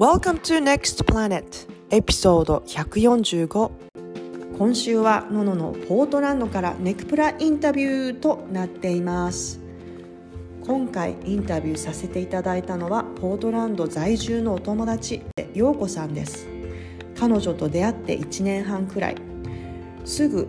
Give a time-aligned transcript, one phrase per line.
[0.00, 1.44] Welcome to Next Planet
[1.90, 3.70] エピソード145
[4.56, 9.60] 今週はノノのポートランドからネクプラインタビューとなっています。
[10.64, 15.20] 今回インタビューさせていただいたのはポートランド在住のお友達
[15.52, 16.48] 陽子さんです。
[17.18, 19.16] 彼女と出会って1年半くらい。
[20.06, 20.48] すぐ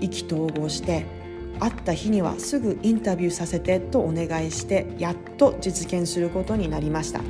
[0.00, 1.04] 意気投合して
[1.60, 7.20] 会った日にはすぐインタビューさせてとお願いしてやっと実現することになりました。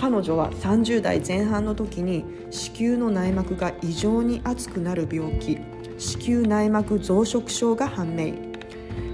[0.00, 5.58] 彼女は30代前半の時に子宮の内膜が異常に厚くなる病気
[5.98, 8.32] 子宮内膜増殖症が判明。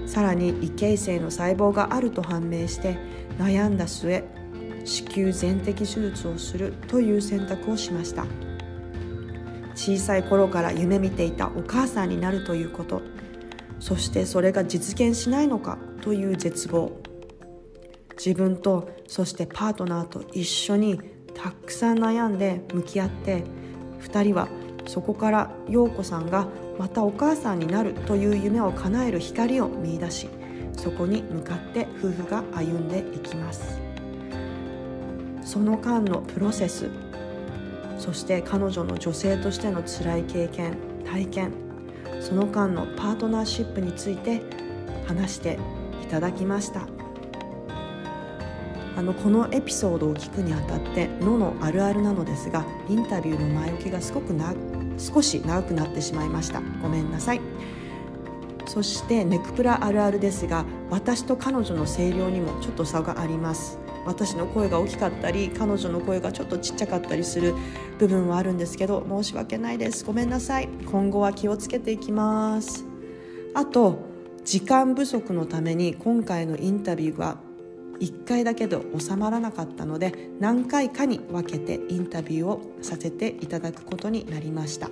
[0.07, 2.97] さらに異形成の細胞があると判明して
[3.37, 4.23] 悩んだ末
[4.85, 8.25] 子宮全摘手術をするという選択をしました。
[9.75, 13.01] 小さい頃から夢見ていたお母さんになるということ。
[13.81, 17.06] そしてそれが実現しないのかという絶望。
[18.17, 20.99] 自分とそしてパートナーと一緒に
[21.33, 23.43] たくさん悩んで向き合って
[24.01, 24.47] 2人は
[24.87, 26.47] そこから陽子さんが
[26.79, 30.29] またお母さんになるという夢を叶える光を見いだし
[30.73, 33.87] そこに向かって夫婦が歩んでいきます。
[35.47, 36.89] その間のプロセス
[37.97, 41.53] そして彼女の女性としての辛い経験体験
[42.19, 44.41] その間のパートナーシップについて
[45.07, 45.57] 話して
[46.03, 46.96] いただきました。
[48.97, 54.55] あのこのエピソードを聞くにあたって「の」のあるあるなのですがインタビューの前置きがすごくな
[54.97, 56.63] 少し長くなってしまいました。
[56.81, 57.41] ごめんなさい。
[58.65, 63.77] そしてネクプラあるあるですが私と彼女の声量にもちょっと差があります。
[64.07, 67.53] 私の声が大きかったり彼女の声がちょっとちっちゃかったりする
[67.99, 70.05] 部分はあるんですけど申し訳ないです。
[70.05, 70.69] ごめんなさい。
[70.91, 72.83] 今後は気をつけていきます。
[73.53, 73.99] あと
[74.43, 77.37] 時間不足のために今回のインタビューは
[77.99, 84.89] 1回だけで収まらなかったので何回かに分けてインタビューをさせていただくことになりました。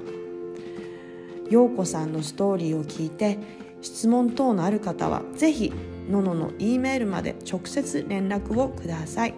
[1.50, 3.38] 陽子さんのストーリーを聞いて
[3.82, 5.72] 質問等のある方はぜひ
[6.10, 9.34] ののの E メールまで直接連絡をください。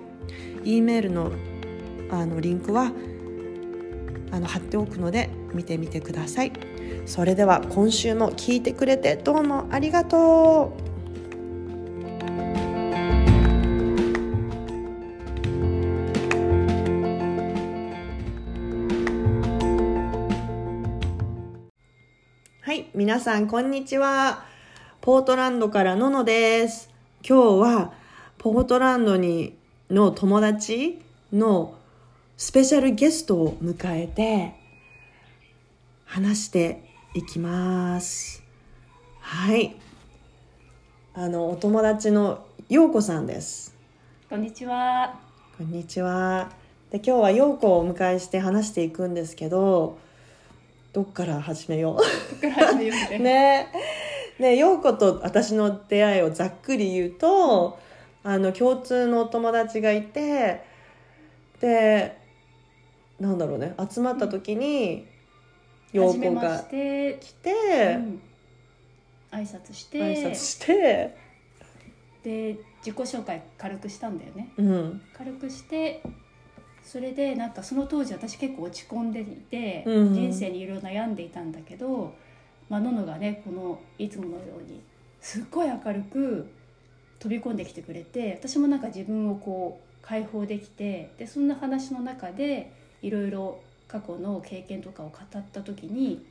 [0.64, 1.32] E メールの
[2.10, 2.92] あのリンクは
[4.32, 6.54] あの貼っておくので見てみてください。
[7.06, 10.87] それでは今週も聞いてくれてどうもありがとう。
[22.68, 24.44] はい皆さんこんにちは。
[25.00, 26.90] ポートランドからののです。
[27.26, 27.94] 今日は
[28.38, 29.56] ポートランドに
[29.90, 31.02] の友達
[31.32, 31.76] の
[32.36, 34.54] スペシャルゲストを迎えて
[36.04, 36.84] 話して
[37.14, 38.44] いきます。
[39.22, 39.78] はい。
[41.14, 43.78] あのお友達の陽子さんです。
[44.30, 45.18] こんにちは。
[45.58, 46.52] こんにちは。
[46.92, 49.98] で今日は陽子をお迎えして話していくんですけど
[50.94, 51.96] どっから始めよう。
[51.98, 52.04] こ
[52.36, 53.20] こから始めようね。
[53.20, 53.68] ね。
[54.40, 57.80] ね陽子と私の出会いをざっくり言うと
[58.24, 60.62] あの共通のお友達がいて
[61.60, 62.18] で
[63.20, 63.74] なんだろうね。
[63.90, 65.08] 集まった時に
[65.92, 68.22] 陽初めま子が来て、うん。
[69.32, 71.18] 挨拶して、挨拶して、
[72.24, 74.54] で自己紹介軽くしたんだよね。
[74.58, 75.02] うん。
[75.14, 76.02] 軽くして、
[76.88, 82.16] それでなんかその当時私結構落ち込んでいて、うん人生にいろいろ悩んでいたんだけど、
[82.70, 84.80] まあののがねこのいつものように
[85.20, 86.48] すっごい明るく
[87.20, 92.72] 飛び込んできてくれて、私もなんか自分をこう解放できて、でそんな話の中で
[93.02, 93.60] いろいろ
[93.90, 96.26] 過去の経験とかを語った時に。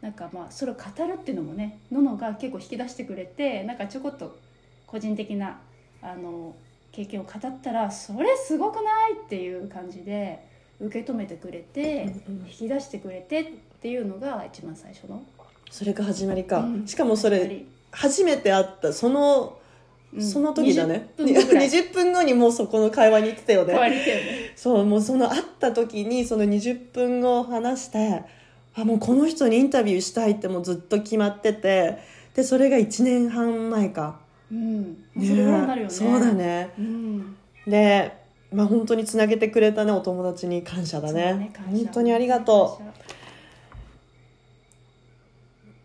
[0.00, 4.36] なんかまあそれを語るっていうのもねののが結構引き出してくれてなんかちょこっと
[4.84, 5.60] 個人的な
[6.02, 6.56] あの
[6.92, 10.46] 経験を語ったらそれすごくないっていう感じで
[10.80, 12.46] 受け止めてくれてうんうん。
[12.46, 13.44] 引き出してくれてっ
[13.80, 15.22] ていうのが一番最初の。
[15.70, 16.86] それが始まりか、うん。
[16.86, 19.58] しかもそれ初めて会ったその
[20.12, 20.22] うん。
[20.22, 21.66] その時だね、20分後ぐらい。
[21.68, 24.52] 20分後にもうそこの会話に行ってたよね。
[24.54, 28.22] そうもうその会った時にその20分後話して
[28.74, 31.98] あもうこの人にインタビューしたいってもうずっと決まってて
[32.34, 34.20] でそれが1年半前か、
[34.52, 34.96] うん。
[35.14, 35.94] それぐらいになるよね。
[35.94, 36.70] そうだね。
[36.78, 37.36] うん。
[37.66, 38.12] で
[38.52, 41.50] まあ本当につなげてくれたねお友達に感謝だね。
[41.54, 41.70] 感謝。
[41.70, 42.84] 本当にありがとう。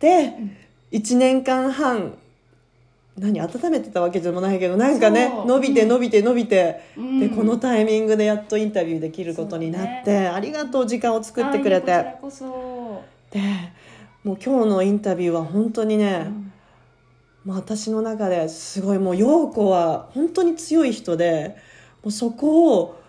[0.00, 0.56] で、ん。
[0.92, 2.14] 1年間半
[3.18, 7.20] 何温めてたわけでもないけどなんかね伸びて伸びて伸びて、うん。
[7.20, 11.86] でこのタイミングでやっとインタビューできることになって、ありがとう時間を作ってくれて。
[13.30, 13.40] で
[14.24, 16.47] もう今日のインタビューは本当にそ、ね、うん
[17.48, 21.56] まあ、私の中ですごいもう陽子は本当に強い人で
[22.02, 23.00] もうそこを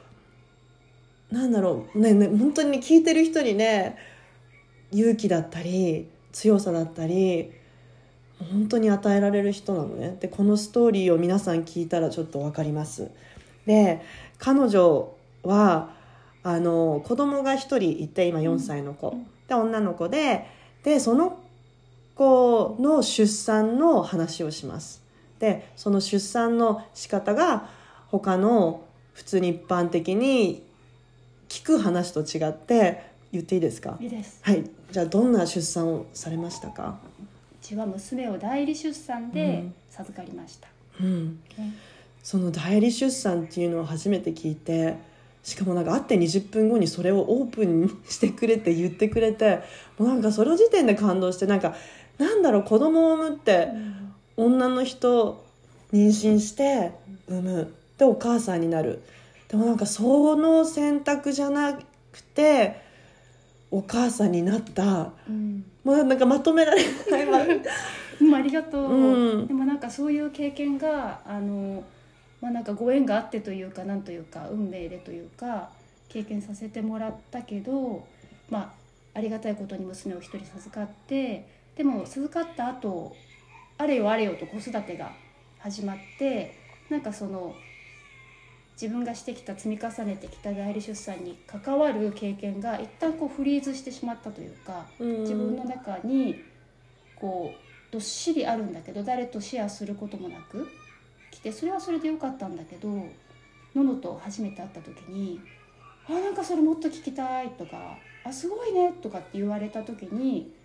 [1.30, 3.98] なんだろうねね本当に聞いてる人にね
[4.94, 7.52] 勇気だったり強さだったり
[8.50, 10.16] 本当に与えられる人なのね。
[10.22, 13.12] でこのストーリーを皆さん聞いたらちょっと分かります。
[13.66, 14.02] で
[14.38, 15.14] 彼女
[15.44, 15.90] は
[16.44, 19.18] あの子供が1人いて今4歳の子、
[19.50, 20.48] で女の子で
[20.84, 21.44] でその
[22.19, 25.01] 子の出産の話をします。
[25.39, 27.69] でその出産の仕方が
[28.07, 28.83] 他の
[29.13, 30.62] 普通に一般的に
[31.48, 33.98] 聞く話と違って言っていいですか？
[34.01, 34.39] いいです。
[34.42, 34.69] はい。
[34.92, 37.00] じゃあどんな出産をされましたか？
[37.21, 40.68] うちは娘を代理出産で授かりました、
[41.00, 41.39] うん。
[41.57, 41.74] ね
[42.21, 44.98] その代理出産っていうのを初めて聞いて
[45.42, 49.62] しかもなんか会って20分後にそれをオープンにしてくれて言ってくれて
[49.98, 51.75] もうなんかその時点で感動してなんか
[52.19, 53.69] なんだろう子供を産むって
[54.38, 55.44] 女の人
[55.92, 56.92] 妊娠して
[57.27, 59.01] 産むでお母さんになる。
[59.48, 62.81] でもなんかその選択じゃなくて
[63.71, 65.12] お母さんになった。
[65.27, 65.66] うん。
[65.83, 67.39] もうなんかまとめられないわ。
[68.21, 69.48] うん、ありがとう、うん。
[69.48, 71.83] でもなんかそういう経験があの、
[72.42, 75.69] まあ、なんかご縁があってというかなんというか運命でというか
[76.10, 78.06] 経験させてもらったけど、
[78.50, 78.71] まあ、
[79.13, 83.16] ありがたいことに娘を一人授かってでも授かった後
[83.78, 85.14] あれよあれよと子育てが
[85.60, 86.54] 始まって
[86.90, 87.56] なんかその
[88.74, 94.88] 自分がしてきた積み重ねてきた代理出産に関わる経験が一旦こうフリーズしてしまったというか。
[95.00, 96.44] 自分の中に
[97.16, 100.68] こうどっしりあるんだけど誰とシェアすることもなく
[101.31, 102.90] 来てそれはそれでよかったんだけど
[103.74, 105.40] ののと初めて会った時に
[106.10, 110.59] 「あなんかそれもっと聞きたい」とか「あすごいね」とかって言われた時に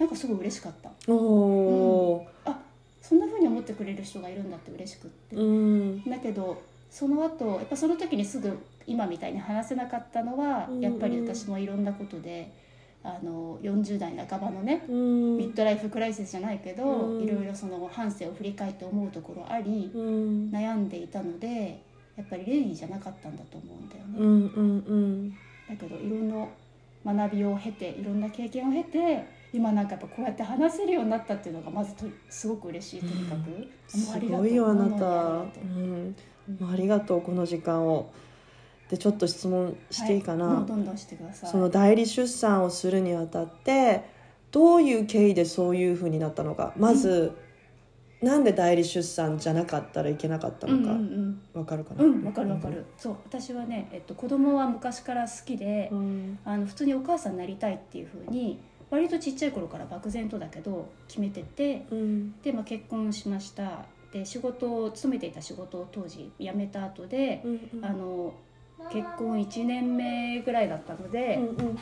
[0.00, 0.90] なんかすごい嬉しかった。
[1.12, 2.26] おー。
[2.46, 2.58] あ
[3.02, 5.36] そんな風に思ってくれる人がいるんだって嬉しくって。
[5.36, 6.04] うん。
[6.08, 12.50] だけどその後やっぱその時にすぐ今みたいに話せなかったのはうんやっぱり私もいろんなことで
[13.04, 15.36] あの40代半ばのねうん。
[15.36, 17.22] ミッドライフクライシスじゃないけど、うん。
[17.22, 20.50] いろいろその半生を振り返って思うところあり、うん。
[20.50, 21.82] 悩んでいたので
[22.16, 25.30] やっぱり礼儀じゃなかったんだと思うんだよね、うんうんうん。
[25.68, 26.28] だけどいろん
[27.04, 35.06] な学びを経ていろんな経験を経て今なんかやっぱこうやって話せるようになったっていうのがまずとすごく嬉しいとにかく、もうすありがとうごいよあなた。
[35.06, 35.48] う。
[35.64, 36.16] うん。
[36.72, 38.12] ありがとうこの時間を。
[38.90, 40.66] でちょっと質問していいかな、はい。
[40.66, 41.50] どんどんしてください。
[41.50, 44.04] その代理出産をするにあたって
[44.50, 46.72] どういう経緯でそういうふうになったのか。
[46.76, 47.30] まず、
[48.20, 52.02] なんで代理出産じゃなかったらいけなかったうんのか、うんうんわかるかな？
[52.02, 56.38] うんわかるわかる、そう私はね、えっと、子供は昔から好きで、うん。
[56.44, 62.40] あの普通にお母さんになりたいっていうふうに割とちっちゃい頃から漠然とだけど決めててうん。
[62.42, 63.86] で、まあ、結婚しました。
[64.12, 68.34] で仕事を勤めていた仕事を当時辞めた後で、うんあの
[68.90, 71.78] 結婚1年目ぐらいだったので、うんうん。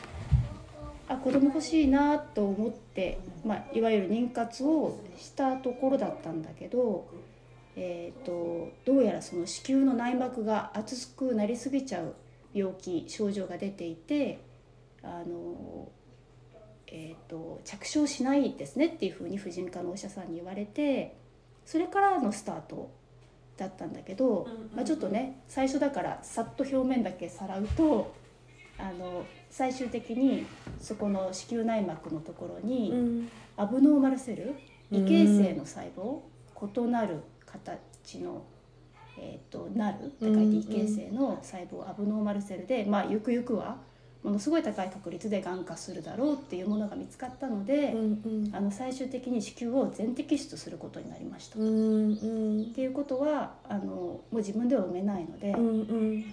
[1.08, 7.08] あ子供欲しいなと思って、まあ、いわゆる妊活をしたところだったんだけど、
[7.76, 12.14] えー、とどうやらその子宮の内膜が厚くなりすぎちゃう
[12.52, 14.40] 病気症状が出ていて
[15.02, 15.88] あの、
[16.90, 21.17] えー、と着床しないですねっていうふうに婦人科のお医者さんに言われて
[21.67, 22.90] それからのスタート
[23.56, 28.14] だったんだけど、まあ、ちょっとね最初だからさっと表面だけさらうと
[28.78, 30.47] あの最終的に
[30.80, 33.28] そこの子宮内膜のところに、うん。
[33.59, 34.54] アブノーマルセル
[34.92, 36.21] 異形成の細胞、
[36.87, 38.45] 異なる形の、
[39.18, 43.78] えー、となるって書いて異形成の細胞、アブノーマルセルで、まあ、ゆくゆくは
[44.28, 51.58] ものすごい高い確率でがん化するだろうっていうものが見つかったので、うんあの最終的に子宮を全摘出することになりました。
[51.58, 52.62] うんうん。
[52.62, 56.25] っていうことはあのもう自分では産めないので、うんうん。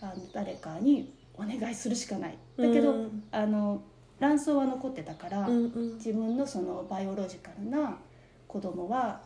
[0.00, 2.38] あの誰かにお願いするしかない。
[2.58, 3.82] だけど、うんあの
[4.18, 5.94] 卵巣は残ってたから、うんうん。
[5.94, 7.96] 自分のそのバイオロジカルな
[8.46, 9.22] 子供は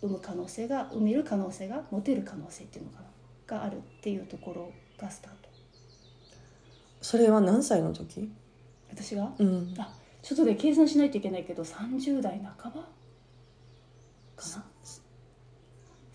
[0.00, 5.47] 産む可能性が産める可能性が持てる可能性っていうのかながあるっていうところがスタート
[7.00, 8.30] それは何歳の時？
[8.90, 9.32] 私が？
[9.38, 9.74] うん。
[9.78, 12.80] あちょっとで計算しないといけないけど30代半ば
[14.36, 14.64] かな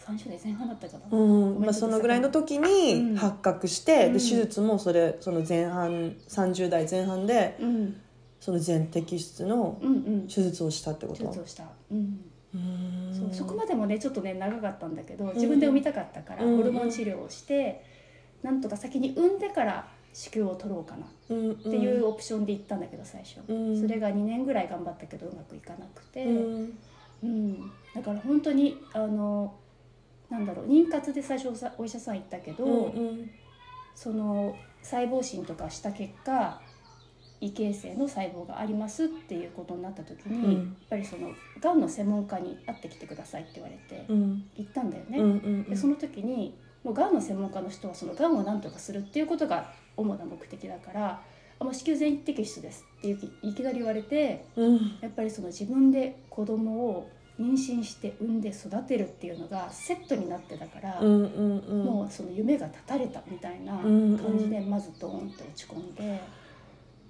[0.05, 1.25] ？30代前半だったかな、う
[1.57, 1.59] ん。
[1.61, 3.13] まあ、そのぐらいの時うん。
[3.13, 4.13] に発覚して、うん。
[4.13, 8.01] で手術もそれその前半30代前半でうん、
[8.41, 10.27] その全摘出のうんうん。
[10.27, 11.19] 手術をしたってこと？
[11.19, 12.19] 手術をした、うん、
[12.53, 13.13] うん。
[13.13, 16.57] そうそこまでもねちょっとね長かったんだけど自分で産みたかったから、うん。
[16.57, 17.85] ホルモン治療をして
[18.43, 23.81] なんとか先に産んでから子宮を取ろうかなうんっていうオプションで行ったんだけど最初、うん。
[23.81, 26.77] それが2年ぐらい頑張ったけどうまくいかなくて、うん。
[27.23, 27.71] うん。
[27.95, 29.55] だから本当にあの
[30.29, 33.29] なんだろう妊活で最初さお医者さん行ったけど、うんうん
[33.95, 36.59] その細胞診とかした結果
[37.39, 40.53] 異形成の細胞がありますっていうことになった時に、うん。
[40.53, 41.29] やっぱりその
[41.61, 44.49] がんの専門家に会ってきてくださいって言われてうん。
[44.55, 45.63] 行ったんだよね。
[45.69, 51.21] でその時にもうがんの専門家の人はそのがんを何とかするっていうことが主な目的だから
[51.59, 54.97] 「あもう子宮全摘出です」っていきいきなり言われてうん。
[55.01, 57.09] やっぱりその自分で子供を
[57.39, 61.85] 妊娠して産んで育てるっていうのがセットになってたから、うんうんうん。
[61.85, 64.17] もうその夢が絶たれたみたいなうん。
[64.17, 66.21] 感じでまずドーンって落ち込んで、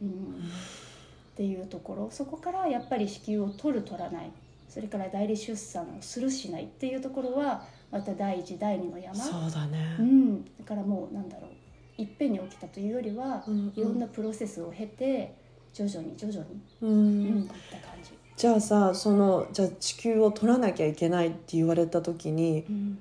[0.02, 0.10] うん。
[0.10, 2.10] っていうところ。
[2.12, 4.32] そこからやっぱり子宮を取る取らない。
[4.70, 9.16] それから代理出産をするしないっていうところはまた第一第二の山。
[9.16, 9.98] そうだね。
[10.00, 11.52] うん、だからもうなんだろう
[11.98, 13.74] いっぺんに起きたというよりは、うんうん。
[13.76, 15.36] いろんなプロセスを経て
[15.74, 17.54] 徐々に徐々に、ううんんいった
[17.88, 23.00] 感じ、じゃあさそのじゃあ地球を取らなきゃいけないって言われた時にうん。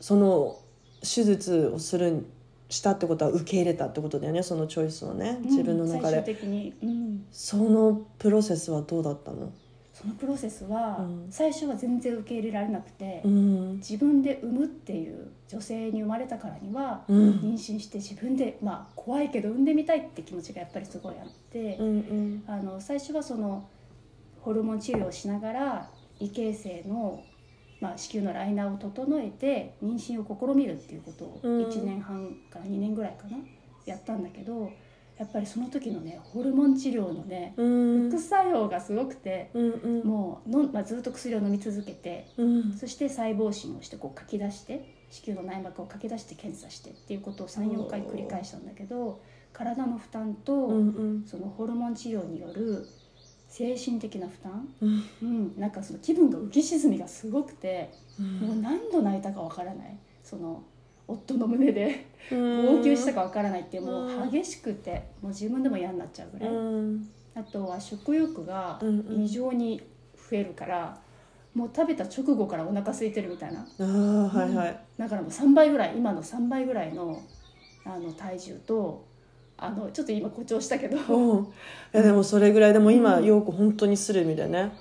[0.00, 0.58] その
[1.02, 2.26] 手術をする
[2.70, 9.52] したってことは受け入れたってことだよねそのチョイスをね自分の中最終で、的に、うん、そのプロセスはどうだったの？
[10.00, 11.26] そのプロセスは、うん。
[11.30, 13.76] 最初は全然受け入れられなくて、うん。
[13.76, 17.30] 自分で産むっていう女性に生まれたからには、うん。
[17.40, 22.44] 妊娠して自分でまあ怖いけど産んでみたいって気持ちがやっぱりすごいあって、うんうん。
[22.46, 23.68] あの最初はその
[24.40, 27.22] ホルモン治療をしながら異形成の、
[27.80, 31.64] まあ、子宮のライナーを整えて妊娠を試みるっていうことをうん。
[31.64, 33.36] 1年半から2年ぐらいかな
[33.84, 34.72] やったんだけど
[35.20, 37.62] やっぱりその時のねホルモン治療のねう
[38.06, 38.10] ん。
[38.10, 40.08] 副作用がすごくてうんうん。
[40.08, 42.72] もうの、まあ、ずっと薬を飲み続けてうん。
[42.72, 49.20] そして細胞診をしてこう書き出して子宮の内膜を書き出して検査してっていうことを34回繰り返したんだけど
[49.52, 51.24] 体の負担と、うんうん。
[51.26, 52.86] そのホルモン治療による
[53.48, 55.04] 精神的な負担、うん。
[55.20, 58.38] うん、なんかその気分が浮き沈みがすごくて、うん。
[58.38, 59.98] もう何度泣いたかわからない。
[60.22, 60.62] その
[61.10, 62.66] 夫の胸でうん。
[62.66, 67.08] 号泣したかわからないってもう激しくてもう自分でも嫌になっちゃうぐらい、うん。
[67.34, 69.80] あとは食欲が異常に
[70.30, 70.98] 増えるから、
[71.54, 73.60] もう食べた直後からお腹空いてるみたいな。
[73.60, 74.80] ああはいはい。
[74.98, 77.20] だからもう3倍ぐらい今の3倍ぐらいの
[77.84, 79.04] あの体重と
[79.56, 81.44] あのちょっと今誇張したけど、うん。
[81.44, 81.46] い
[81.92, 83.24] やでもそれぐらいでも今うん。
[83.24, 84.72] 陽子本当にするみたいね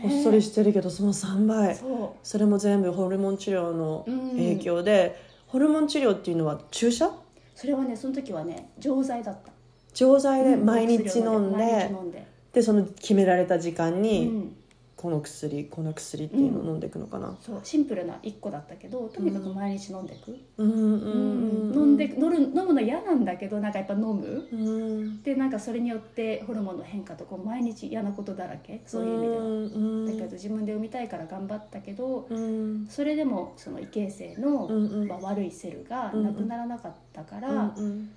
[0.00, 1.74] ほっそりしてるけどその3倍。
[1.76, 7.10] そそれも全部ホルモン治療の影響で、ホルモン治療っていうのは注射？
[7.54, 9.52] それはねその時はね錠剤だった。
[9.92, 11.64] 錠剤でうん毎日飲んで、
[12.12, 14.56] で、でその決められた時間うに、ん、
[15.04, 17.36] この薬この薬っていうのを飲んでいくのかな。
[17.38, 24.48] そうシンプルな1個だったけどとにかく毎日飲んでいく、うんうんうん飲んで飲る飲むの嫌なんだけどなんかやっぱ飲む。
[24.50, 25.22] うん。
[25.22, 28.80] でなんかそれによってホルモンの変化とか毎日嫌なことだらけ。
[28.86, 32.86] そういう意味では、うんだけど自分で産みたいから頑張ったけどうん。
[32.88, 35.06] それでもその異形成の、うんうん。
[35.06, 38.08] まあ、悪いセルがなくならなかったから、うん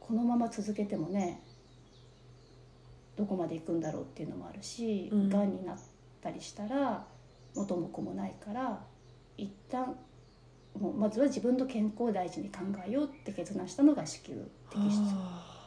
[0.00, 1.42] このまま続けてもね
[3.18, 5.28] どこまで行くんだろうっていうのもあるし、うん。
[5.28, 5.76] がんになっ
[6.20, 7.04] たりしたら
[7.54, 8.80] 元も子もないから
[9.36, 9.96] 一旦
[10.78, 14.96] もうまずは自分の健康を大事に考えようって決断したのが子宮摘出。
[15.14, 15.58] はあ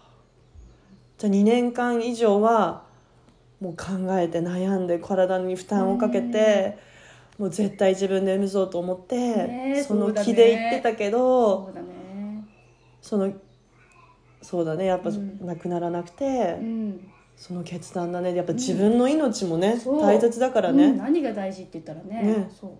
[1.21, 2.83] じゃあ2年間以上は
[3.59, 3.85] もう考
[4.17, 6.79] えて悩んで体に負担をかけて、
[7.37, 12.47] もう絶対自分で産むぞと思って、その気で言ってたけどそうだね。
[13.03, 13.33] その
[14.41, 14.85] そうだね。
[14.85, 15.45] やっぱうん。
[15.45, 17.10] なくならなくて、うん
[17.41, 18.35] その決断だね。
[18.35, 19.99] やっぱ自分の命もね、そう。
[19.99, 20.97] 大切だからね、うん。
[20.97, 22.21] 何が大事って言ったらね。
[22.21, 22.51] ね。
[22.61, 22.71] そう。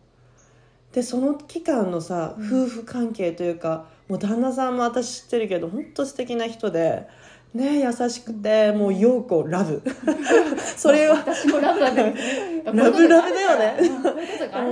[0.93, 2.63] でその期間のさ、うん。
[2.65, 7.07] 夫婦関係というかもう旦那さんも私知ってるけど本当素敵な人で
[7.55, 9.81] ね優しくてもう陽子ラブ。
[10.77, 12.13] それは私もラブだね。
[12.63, 13.79] ラブラブだよね。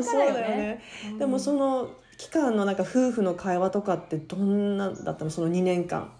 [0.03, 0.83] そうだよね。
[1.17, 5.31] でもその期間のなんか夫婦の会話とかってどんなだったの？
[5.31, 6.11] その2年間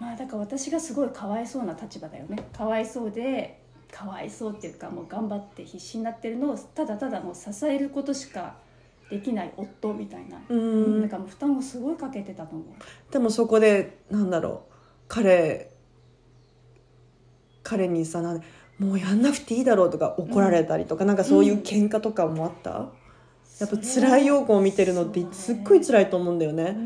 [0.00, 2.48] まあだから私がすごいかわいそうな立場だよね。
[2.56, 3.60] かわいそうで
[3.92, 8.56] かわいそうっていうかもう頑張って必死になってるのをただただもう支えることしか
[9.10, 10.98] できない夫みたいな、ううん。
[10.98, 13.12] んなんかもう負担をすごいかけてたと思う。
[13.12, 14.72] でもそこでなんだろう。
[15.08, 15.70] 彼
[17.62, 18.42] 彼にさなん
[18.78, 22.70] もうやんなくていいだろうとか怒られたりとか、なんかそういう喧嘩とかもあった、
[23.60, 26.76] やっぱ辛い陽子を見てるのってすっごい辛いと思うんだよね。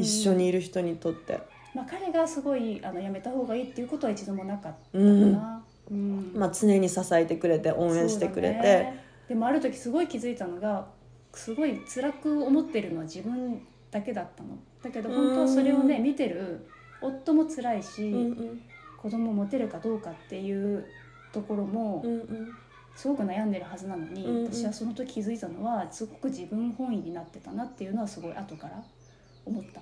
[0.00, 1.40] 一緒に、にいる人にとって
[1.74, 5.32] まあ、彼がすごいあのやめた方がいいっていうことは一度もなかったかうん。
[5.32, 6.32] な、うん。
[6.34, 9.04] まあ、常に支えてくれて応援してくれて、ね。
[9.28, 10.86] でもある時すごい気づいたのが
[11.32, 14.50] すごい辛く思ってるのは自分だけだったの。
[14.82, 16.66] だけど本当はそれをね見てる
[17.00, 18.60] 夫も辛いし、うんうん。
[19.02, 20.86] 子供を持てるかどうかっていう
[21.32, 22.52] ところも、うんうん。
[22.94, 24.52] すごく悩んでるはずなのに、うんうん。
[24.52, 28.82] 私はその時気づいたのはすごく自分本位になってたなっていうのはすごい後から
[29.44, 29.80] 思った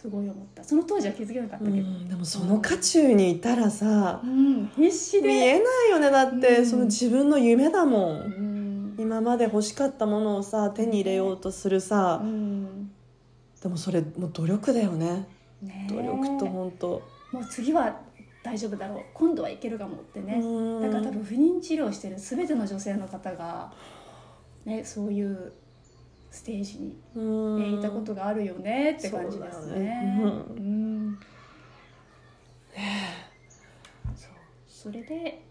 [0.00, 0.64] すごい思った。
[0.64, 5.28] その当時は気づけなかったけど、うんでもその渦中にいたらさうん必死で。
[5.28, 6.66] 見えないよねだって、うん。
[6.66, 12.90] その自分の夢だもん、うん、今まで欲しかったものをさ手に入れようとするさ、うん。
[13.62, 15.28] でもそれもう努力だよね。
[15.60, 15.92] ねえ。
[15.92, 17.02] 努力と本当。
[17.32, 18.00] もう次は
[18.42, 19.02] 大丈夫だろう。
[19.12, 20.80] 今度はいけるかもってね、うん。
[20.80, 23.70] だから多分不妊治療してる全ての女性の方が、
[24.64, 25.52] ね、そういう
[26.30, 27.62] ステージにうん。
[27.62, 29.78] えーいたことがあるよねって感じですね。
[29.80, 30.20] ね。
[30.22, 30.30] うん。
[30.30, 31.18] うん。
[34.14, 34.32] そう。
[34.68, 35.42] それで、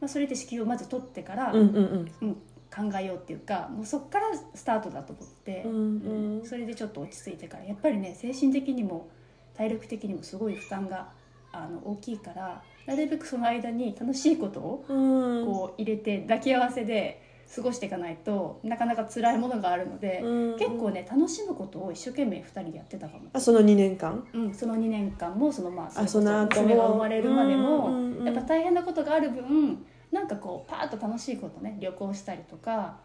[0.00, 2.42] まあ、それで子宮をまず取ってから、うんうんうん。
[2.72, 6.46] 考えようっていうかもうそこからスタートだと思って、うんうんうん。
[6.46, 9.08] それでちょっと落ち着いてからやっぱりね精神的にも
[9.56, 11.10] 体力的にもすごい負担が
[11.50, 15.46] あの大きいからなるべくその間に楽しいことをうん。
[15.46, 17.20] こう入れて抱き合わせで
[17.54, 20.58] 過ごしていかないとなかなか辛いものがあるので、うん。
[20.58, 24.24] 結構ね楽しむことを一生懸命2人でやってたかも、あその2年間？
[24.32, 28.24] うん、その2年間もそのまああその娘が生まれるまでも、うんうんうん。
[28.24, 32.98] やっぱ大変なことがある分なんかこうパーッと楽しいことね旅行したりとか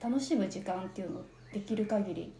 [0.00, 2.32] 楽しむ時間っていうのをできる限り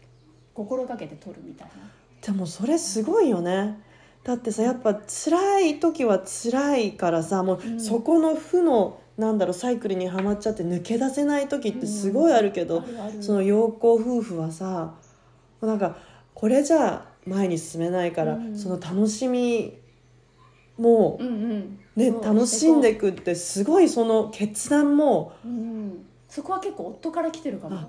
[0.53, 1.73] 心がけて取るみたいな。
[2.21, 3.77] でもそれすごいよね。
[4.23, 7.75] だってさやっぱ辛い時は辛いからさもうん。
[7.75, 13.21] うそこの負のなんだろうサイクルにはまっちゃって抜け出せない時ってすごいあるけど、あるある。
[13.21, 14.95] その陽光夫婦はさ
[15.61, 15.97] なんか
[16.33, 18.57] これじゃ前に進めないから、うん。
[18.57, 19.77] その楽しみ
[20.77, 21.79] もうんうん。
[21.95, 27.77] ね、楽しんでいくってすごいその決断もうん、そこは結構夫から来てるかも。
[27.77, 27.87] あ。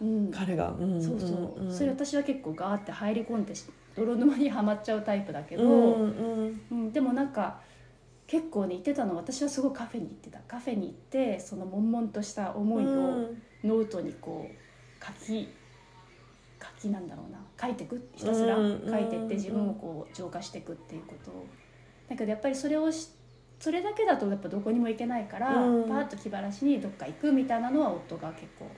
[0.00, 1.72] うん、彼が、うんそうそう、んん。
[1.72, 3.64] それ私は結構ガーって入り込んでし
[3.96, 6.60] 泥沼にはまっちゃうタイプだけど、ううんん。
[6.70, 7.60] うんでもなんか
[8.26, 10.38] 結構ね言ってたのは私はすごいカフェに行ってた。
[10.48, 12.88] カフェに行ってその悶々とした思いを
[13.62, 15.48] ノートにこう書き
[16.60, 17.38] 書きなんだろうな。
[17.60, 21.30] 書いてくひたすらうん書いてって自分をこう浄化していくっていうこと。
[21.30, 21.46] を
[22.08, 23.10] だけどやっぱりそれをし
[23.60, 25.88] それだけだとやっぱどこにも行けないから、うん。
[25.88, 28.70] パーッと気晴らしにどっか行くみたいなのは夫が結構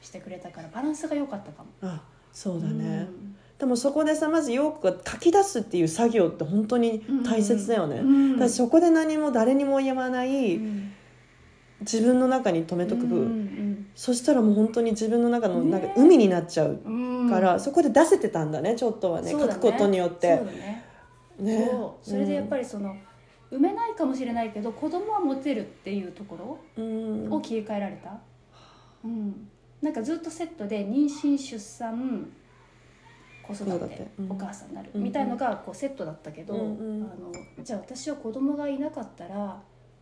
[0.00, 1.68] してくれたからバランスが良かったかも。
[1.82, 10.92] あそうだね、うんでもそこでさまず陽子が書き出すっていう作業って本当に大切だよね、うんだからそこで何も誰にも言わない、うん
[11.80, 15.94] 自分の中に留めとく、うんそしたらもう本当に自分の中のなんかね。
[15.96, 17.30] 海になっちゃううんうん。
[17.30, 20.36] から、そこで出せてたんだねちょっとはねそうだ書くことによって。
[20.36, 20.84] そうだね。
[21.38, 21.70] ね。
[22.02, 22.96] それでやっぱりその、
[23.50, 27.32] 産めないかもしれないけど子供は持てるっていうところうん。
[27.32, 28.18] を切り替えられた、
[29.04, 29.48] うん、
[29.80, 32.28] なんかずっとセットで妊娠出産
[33.46, 34.30] 子育てうん。
[34.32, 35.02] お母さんになる、うん。
[35.02, 36.64] みたいのがこうセットだったけど、うんう
[37.00, 37.02] ん。
[37.02, 39.60] あのじゃあ私は子供がいなかったら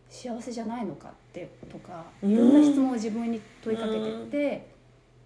[0.09, 2.31] 幸せじゃないのかってとかうん。
[2.31, 4.73] いろんな質問を自分に問いかけてって、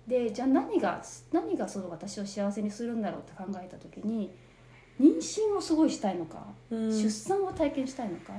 [0.08, 4.32] でじゃあ何が何がその私を幸せにするんだろうって考えた時に
[5.00, 6.92] 妊娠をすごいしたいのか、うん。
[6.92, 8.34] 出産を体験したいのか、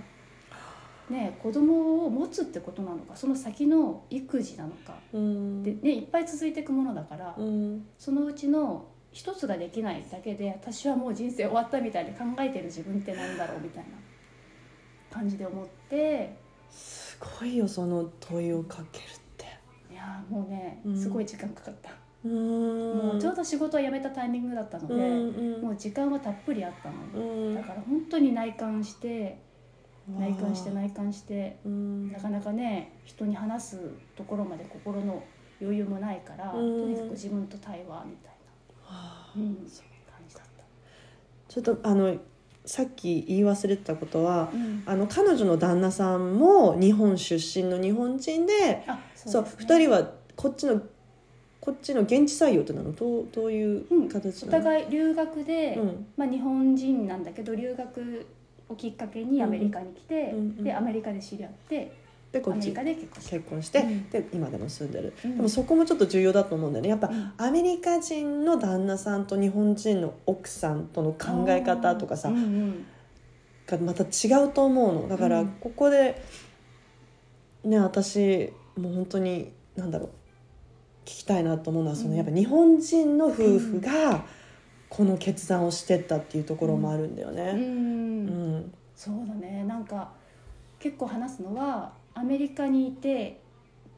[1.10, 4.94] ねえ、子供を持つってことなのかその先の育児なのか。
[5.12, 5.62] うん。
[5.62, 7.86] で、ね、いっぱい続いていくものだから、うん。
[7.98, 13.90] そのうちの一つができないだけで私はもう人生終わったみたいに考えてる自分ってなんだろうみたいな
[15.10, 16.36] 感じで思って。
[16.70, 19.46] すごいよその問いをかけるって。
[19.90, 21.90] いやーもうねうんすごい時間かかった、
[22.24, 22.98] うん。
[22.98, 27.54] もうちょうど仕事を辞めたタイミングだったので、うんもう時間はたっぷりあったの、うん。
[27.54, 29.40] だから本当に内観して
[30.06, 31.58] 内観して内観して。
[31.64, 32.12] うん。
[32.12, 33.80] なかなかね人に話す
[34.14, 35.24] ところまで心の
[35.60, 36.82] 余裕もないから、うん。
[36.82, 38.32] とにかく自分と対話みたい
[38.88, 39.66] はあな、うん、感
[40.28, 40.44] じだっ
[41.48, 42.16] ちょっとあの
[42.64, 49.58] さっき言い忘れてたことはた、うん、あの彼女の旦那さんも日本出身の日本人であそうですね。
[49.60, 50.82] 二人はこっちの
[51.60, 52.92] こっちの現地採用ってなの？
[52.92, 54.06] どうどういううん。
[54.06, 56.06] お互い留学で、うん。
[56.16, 58.26] まあ、日本人なんだけど留学
[58.68, 60.64] をきっかけにアメリカに来て、うんうん。
[60.64, 61.92] でアメリカで知り合って
[62.32, 62.72] でこっち。
[62.72, 64.10] 結婚して、うん。
[64.10, 65.36] で今でも住んでる、うん。
[65.36, 66.88] でもそこもちょっと重要だと思うんだよね。
[66.90, 67.32] やっぱ、うん。
[67.38, 72.36] アメリカ人の旦那さんと日本人の奥さんとの考え方とかさ、うん。
[72.36, 72.86] うん
[73.68, 75.08] がまた違うと思うの。
[75.08, 75.48] だからうん。
[75.60, 76.22] ここで
[77.64, 80.08] ね私もう本当に何だろう
[81.04, 82.16] 聞きたいなと思うのはそのうん。
[82.16, 84.24] やっぱ日本人の夫婦が
[84.88, 87.52] この決断をしてったっていうところもあるんだようね。
[87.54, 88.56] うん。
[88.56, 88.74] ん。
[88.96, 89.64] そうだね。
[89.64, 90.12] なんか
[90.78, 93.40] 結構話すのはアメリカにいて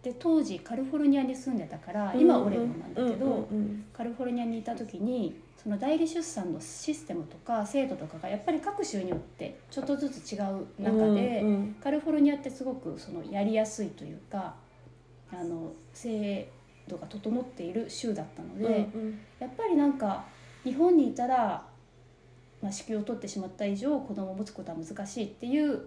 [0.03, 3.49] で当時カリフォルニアに住んでたから今はオレゴンなんだけど、
[3.93, 11.77] カリフォルニアにいた時にその代理出産のシステムとか制度とかがやっぱり各州によってちょっとずつ違う中で、うんうん。
[11.83, 14.55] カリフォルニアってすごくそのやりやすいというか
[15.31, 16.51] あの制
[16.89, 20.25] 度が整っている州だったので、うんやっぱりなんか
[20.65, 21.67] 日本にいたら、
[22.63, 25.83] まあ、子宮を取ってしまった以上子供を持つことは難しいっていう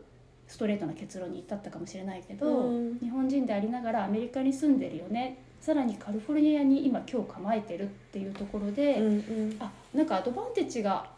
[0.47, 2.99] ストレートな結論に至ったかもしれないけど、うん。
[2.99, 5.37] 日本人でありながらアメリカに住んでるよね。
[5.59, 9.55] さらにカリフォルニアに今今日構えてるっていうところで、うんうん。
[9.59, 11.09] あなんかアドバンテージが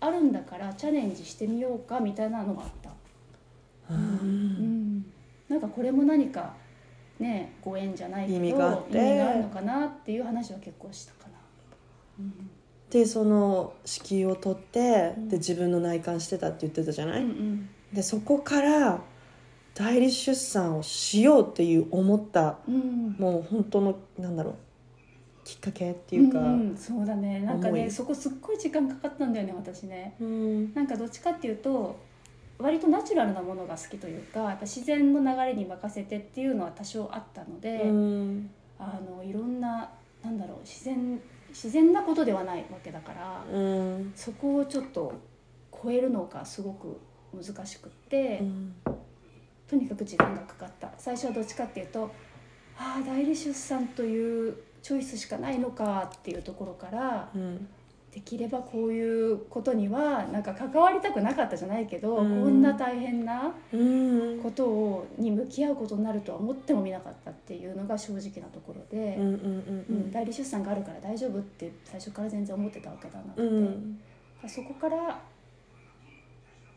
[0.00, 2.90] あるんだからチャレンジしてみようかみたいなのがあった。
[3.90, 4.98] ううん。
[4.98, 5.04] ん
[5.48, 6.54] なんかこれも何か
[7.18, 8.98] ねご縁じゃないけど意味があって。
[8.98, 11.34] 意味があるのかなっていう話は結構したかな。
[12.20, 12.50] うん。
[12.90, 15.28] でその子宮を取ってうん。
[15.28, 19.00] で自分の内観してたって言ってたじゃない、うんうんでそこから
[19.74, 23.16] 代理出産をしようっていう思ったうん。
[23.18, 24.54] もう本当のなんだろう
[25.44, 26.76] きっかけっていうか、んん。
[26.76, 27.40] そうだね。
[27.40, 30.14] なんかねそこすっごい時間かかったんだよね私ね。
[30.20, 30.74] うん。
[30.74, 31.96] なんかどっちかっていうと
[32.58, 38.50] 割とナチュラルなものが好きというかやっぱ自然の流れに任せてっていうのは多少あったので、うん。
[38.80, 39.88] あのいろんな
[40.24, 41.20] なんだろう自然
[41.50, 44.12] 自然なことではないわけだから、うん。
[44.16, 45.12] そこをちょっと
[45.82, 47.00] 超えるのがすごく
[47.34, 48.74] 難しくって、うん。
[49.68, 50.90] とにかく時間がかかった。
[50.98, 52.10] 最初はどっちかっていうと
[52.76, 57.68] ああ代理出産というチョイスしかないのかっていうところからうん
[58.10, 62.44] できればこういうことにはなんか関わりたくなかったじゃないけど、うん。
[62.44, 64.40] こんな大変なうん。
[64.42, 69.18] ことをに向き合うことになるとは思ってもみなかったっていうのが正直なところで、
[70.10, 73.48] 代理出産があるから大丈夫って最初から全然思ってたわけだなって、うん。
[73.48, 74.00] うん
[74.46, 75.20] そこから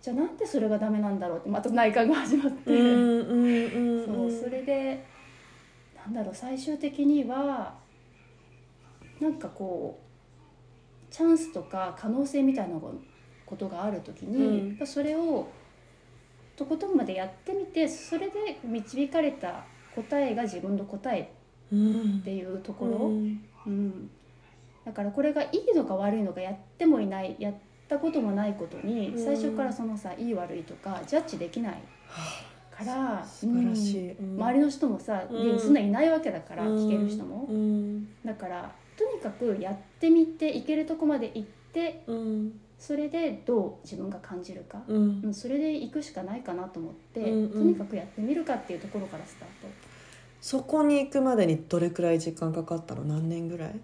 [0.01, 5.05] じゃあなんでそれがダメなんだろうってまた内観が始まって、そうそれで
[5.95, 7.75] なんだろう最終的には
[9.19, 9.99] なんかこ
[11.09, 12.79] うチャンスとか可能性みたいな
[13.45, 14.87] ことがある時に、うん。
[14.87, 15.47] それを
[16.55, 21.31] とことんまでやってみてそれで導かれた答えが自分の答え
[21.71, 23.45] うんっていうところ、うん。
[23.67, 24.09] うん、
[24.83, 27.53] だからこれがいいのか悪いのかやってもいないやっ
[27.91, 29.23] たこともないことにうん。
[29.23, 31.82] 最初からそのさいい悪いとかジャッジできない
[32.71, 34.41] から素晴らしうんい、うん。
[34.41, 35.60] 周りの人もさ、うん。
[35.60, 37.45] そんないないわけだから聞ける人も。
[37.49, 38.08] う、ん。
[38.25, 42.60] だからとにかくやってみていけるとこまで行ってうん。
[42.80, 45.21] それでどう自分が感じるか、うん。
[45.23, 47.49] うん、それで行くしかないかなと思って、うんうん。
[47.51, 49.67] とにかくやってみるかっていうところからスタート。
[50.41, 53.04] そこに行くまでにどれくらい時間かかったの？
[53.04, 53.69] 何年ぐらい？
[53.69, 53.75] わ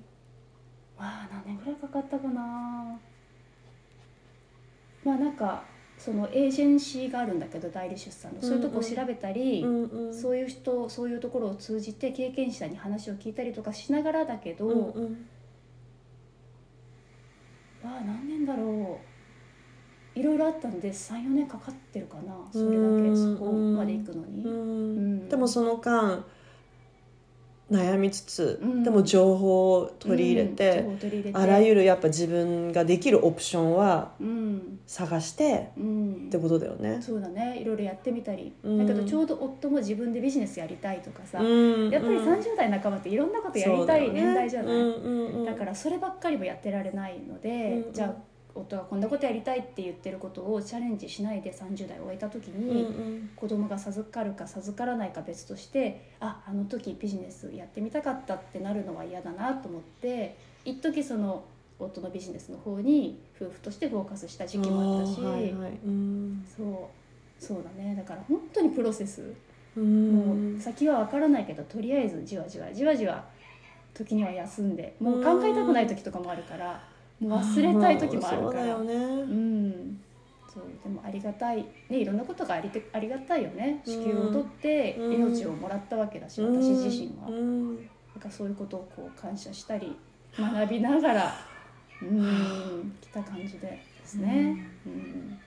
[1.01, 2.99] あ何年ぐらいかかったかな？
[5.07, 5.63] まあなんか
[5.97, 10.13] そのエージェンシーがあるんだけど代理出産のそういうとこを調べたり、うんうん。
[10.13, 15.27] そういう人そういうところを通じて経験者に話を聞いたりとかしながらだけど、うんうん。
[17.83, 18.99] わあ何年だろ
[20.15, 20.19] う。
[20.19, 24.43] いろいろあったんで34年かかってるかなそれだけうんそこまで行くのに。
[24.43, 24.51] うん。
[24.51, 24.55] う
[25.25, 25.29] ん。
[25.29, 26.25] でもその間
[27.71, 28.83] 悩みつつ、うん。
[28.83, 30.99] でも情報を取り入れて、うん。
[30.99, 31.31] れて。
[31.33, 34.79] あらゆるやっぱ自分ができるオプションはうん。
[34.85, 36.13] 探してうん。
[36.27, 36.99] ってことだよね。
[37.01, 37.59] そうだね。
[37.59, 38.77] いろいろやってみたり、うん。
[38.77, 41.89] だけどちょうど夫も自分でビジネスやりたいとかさ、うん。
[41.89, 42.33] やっぱりうん。
[42.33, 48.15] 30代半ばっていろんなことやりたい年代じゃない、だからそればっかりもやってられないので、じゃあ
[48.59, 53.29] 夫がこんなことやりたいって言ってることをチャレンジしないで30代を終えた時うんに、うん。
[53.35, 61.45] 子供が授かるか授からないか別としてああの時ビジネスやってみたかったってなるのは嫌だなと思って一時その
[61.79, 65.79] 夫のビジネスの方に夫婦としてフォーカスした時期もあったし、はいはい。
[65.85, 66.45] うん。
[66.55, 66.89] そ
[67.39, 67.43] う。
[67.43, 67.95] そうだね。
[67.95, 69.33] だから本当にプロセス、
[69.75, 70.11] うん。
[70.11, 73.25] もう先は分からないけどとりあえずじわじわじわじわ
[73.93, 76.83] 時には休んでもう考えたくない時とかもあるから
[77.21, 78.43] 忘れたい時もあるから。
[78.43, 79.99] そうだよね、うん。
[80.53, 81.65] そうでもありがたい。
[81.89, 83.81] ねいろんなことがありてありがたいよね。
[83.85, 85.13] 子宮を取ってうん。
[85.13, 87.75] 命をもらったわけだし、私自身は、うん。
[87.75, 87.85] なん
[88.19, 89.95] かそういうことをこう感謝したり
[90.37, 91.35] 学びながら
[92.01, 94.69] うん来た感じですね。
[94.85, 95.39] うん。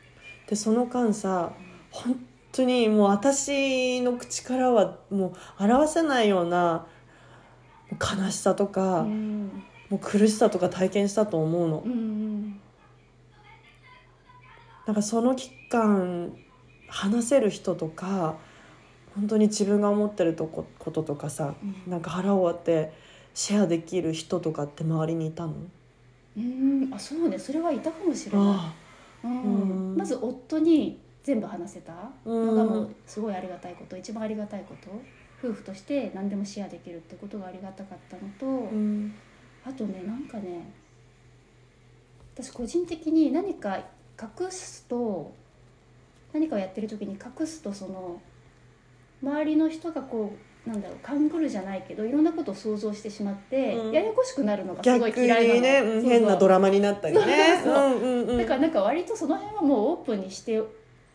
[0.46, 1.52] でその間さ
[1.90, 2.16] 本
[2.52, 6.86] 当にもう私の口からはもう表せないような
[7.92, 12.60] 悲しさとか、うんもう苦しさとか体験したと思うの、うん
[14.86, 16.32] なんかその期間
[16.88, 18.34] 話せる人とか
[19.14, 21.90] 本当に自分が思ってるとここととかさうん。
[21.90, 22.92] なんか腹を割って
[23.32, 25.54] シェアできる人とかって周りにいたの？
[26.36, 27.38] うんあそうね。
[27.38, 28.48] それはいたかもしれない。
[28.48, 28.74] あ
[29.22, 29.42] うん。
[29.42, 29.96] うん。
[29.96, 31.92] まず夫に全部話せた。
[32.24, 34.90] のがうんもうすごいありがたいこと一番ありがたいこと。
[35.46, 39.14] 夫婦として何でもシェアできるってことがありがたかったのと、うん
[39.64, 40.72] あとねなんかね
[42.34, 43.78] 私個人的に何か
[44.20, 45.32] 隠すと
[46.32, 48.20] 何かをやってる時に隠すとその
[49.22, 53.92] 周りの人がこうなんだろう勘ぐるじゃないけどいろんなことを想像してしまって、うん。
[53.92, 55.60] ややこしくなるのがすごい嫌いなの。
[55.60, 57.20] ねうん変なドラマになったりね。
[57.64, 60.62] だからなんか割とその辺はもうオープンにして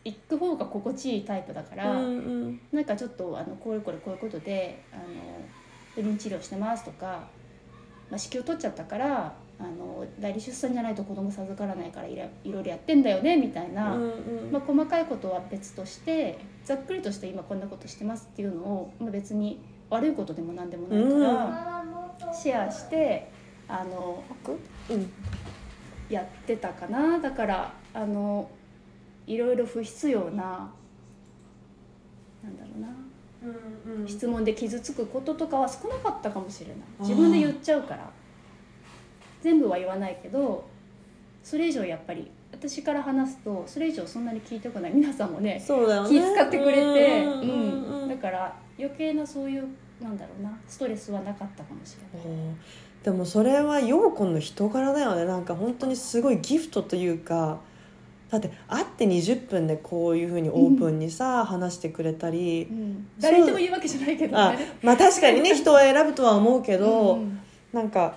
[0.04, 2.10] いく方が心地いいタイプだから、うんう
[2.48, 2.60] ん。
[2.72, 5.02] なんかちょっとあのこういうこれこういうことであの
[5.94, 7.28] 不妊治療してますとか、
[8.10, 14.06] まあ、子宮取っちゃったからあの代理出産じゃないと子供授からないからいろいろやってんだよねみたいな、うんう
[14.48, 14.52] ん。
[14.52, 21.84] まあ、細かいことは別としてざっくりとして今こんなことしてますっていうのを、まあ、別に悪いことでも何でもないか
[22.20, 23.30] ら、シェアして
[23.68, 24.22] あの
[24.90, 25.10] うん。
[26.08, 27.18] やってたかな。
[27.18, 28.48] だからあの
[29.26, 30.70] いろいろ不必要な
[32.44, 32.88] なんだろうな
[33.46, 34.08] うんうん。
[34.08, 36.76] 質問で傷つくこととかは少なかったかもしれない。
[37.00, 38.10] 自分で言っちゃうから。
[39.42, 40.64] 全部は言わないけど
[41.44, 44.92] それ以上やっぱり私から話すとそれ以上そんなに聞いてこない。
[44.92, 46.08] 皆さんもねそうだよね。
[46.08, 47.40] 気遣ってくれて、うん
[48.02, 49.66] うんだから余計なそういう
[50.00, 52.28] なんだろうなストレスはなかったかもしれない。
[52.28, 52.56] うん
[53.04, 55.24] でもそれは陽子の人柄だよね。
[55.26, 57.60] なんか本当にすごいギフトというか
[58.30, 62.66] だって会って20分でこういうふうにオープンにさ、話してくれたり。
[62.70, 63.06] うん。
[63.20, 64.76] 誰にでも言うわけじゃないけどあね。
[64.82, 67.38] まあ確かにね 人を選ぶとは思うけど、うん。
[67.72, 68.16] なんか、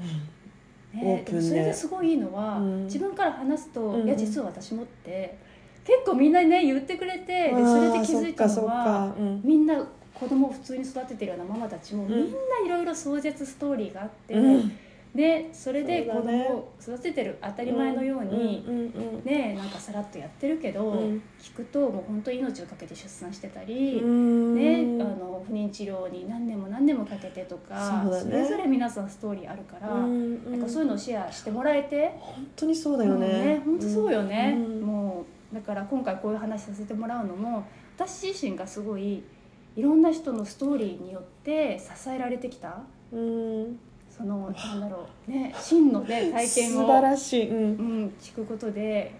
[0.00, 1.42] ねオープンで。
[1.42, 2.84] それですごいいいのは、うん。
[2.86, 4.06] 自分から話すと「うんうん。
[4.08, 5.36] いや実は私も」って
[5.84, 9.40] 結構みんなね言ってくれてでそれで気づいたのはかうん。
[9.44, 9.80] みんな
[10.12, 12.08] 子供を普通に育ててるようなママたちも、うん。
[12.10, 12.30] みんな
[12.66, 14.72] いろいろ壮絶ストーリーがあって、うん
[15.14, 18.64] でそれで子供を育ててる当たり前のように、
[19.24, 21.22] ねなんかさらっとやってるけど、うん。
[21.40, 24.00] 聞くともう本当に命をかけて出産してたり。
[24.00, 24.54] うん。
[24.54, 34.80] ね、あの不妊治療に何年も何年もかけてとかそれぞれ皆さんストーリーあるから、うんなんかそういうのをシェアしてもらえて、本当にそうだよね本当そうよね、うん。
[34.82, 39.24] もうだから今回こういう話させてもらうのも私自身がすごい
[39.74, 42.82] いろんな人のストーリーによって支えられてきた。
[43.12, 43.80] うん
[44.20, 47.56] そのなんだろうね真のね体験を素晴らしい、うん。
[47.56, 47.62] う
[48.04, 49.14] ん、聞くことで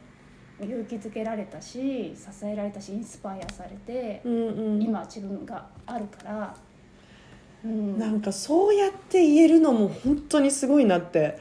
[0.61, 6.55] 勇気づけられたし支えられたしインスパイアされて、うんうん、今自分があるから、
[7.65, 11.39] うん、なんかそうやって言えるのも本当にすごいなって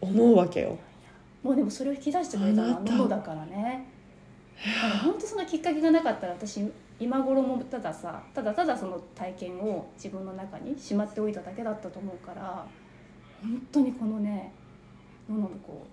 [0.00, 0.78] 思うわけよ。
[1.42, 2.92] もうでもそれを引き出してくれたのはあなた。
[2.92, 3.88] ノノだからね。
[4.82, 6.64] だから本当そのきっかけがなかったら私
[7.00, 12.64] 今頃もたださただただその体験を自分の中にしまっておいただけだったと思うから
[13.44, 14.52] 本当にこのね
[15.28, 15.86] ノノのこ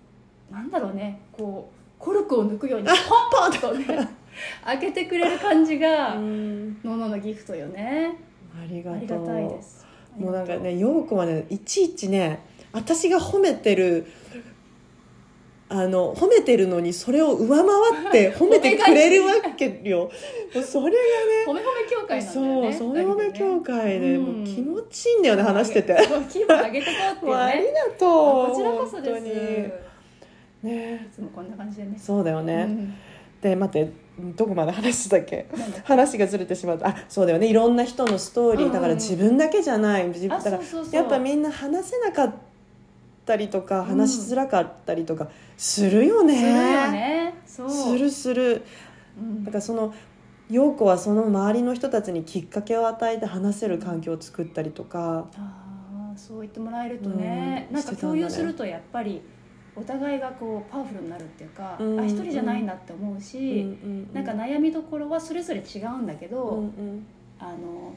[0.50, 2.98] うなんだろうねこうコルクを抜くように ポン
[3.52, 4.10] ポンとね
[4.64, 6.80] 開けてくれる感じがうん。
[6.84, 8.16] ノノのギフトよね。
[8.58, 8.98] ありがとう。
[8.98, 9.86] ありがたいです。
[10.18, 12.40] もうなんかね陽子はねいちいちね
[12.72, 14.08] 私が褒めてる
[15.74, 20.12] あの褒めてるのにそれを上回って 褒めてくれるわけよ。
[20.54, 20.96] それ
[21.48, 22.74] 褒め褒め協が会なんだよそうね。
[22.74, 24.24] それ褒め協会で、うん。
[24.24, 25.96] もう気持ちいいんだよね話してて。
[26.30, 29.24] 気分上げてこうってもうありがとうこちらこそです。
[30.64, 31.08] ね。
[31.10, 31.96] いつもこんな感じでね。
[31.98, 32.94] そうだよね、うん。
[33.42, 33.92] で待って
[34.36, 35.46] どこまで話してたっけ？
[35.86, 36.90] 話がずれてしまった。
[36.90, 37.48] あそうだよね。
[37.48, 40.08] いろんな人のストーリーだから自分だけじゃない。
[40.08, 42.51] 自分あだからやっぱみんな話せなかった
[43.36, 47.34] りとか話しづらかったりとかするよね、するよね。
[47.46, 47.70] そう。
[47.70, 48.64] するする。
[49.18, 49.44] うん。
[49.44, 49.94] だからその
[50.50, 55.28] 陽子はその周りの人たちにきっかけを与えて話せる環境を作ったりとか。
[55.38, 59.22] ああそう言ってもらえるとね、うんなんか共有するとやっぱり
[59.76, 63.66] お互いがこうパワフルになるっていうか、うんあ一人じゃないんだって思うし、
[64.14, 67.06] なんか悩みどころはそれぞれ違うんだけど、うんうん。
[67.40, 67.96] あの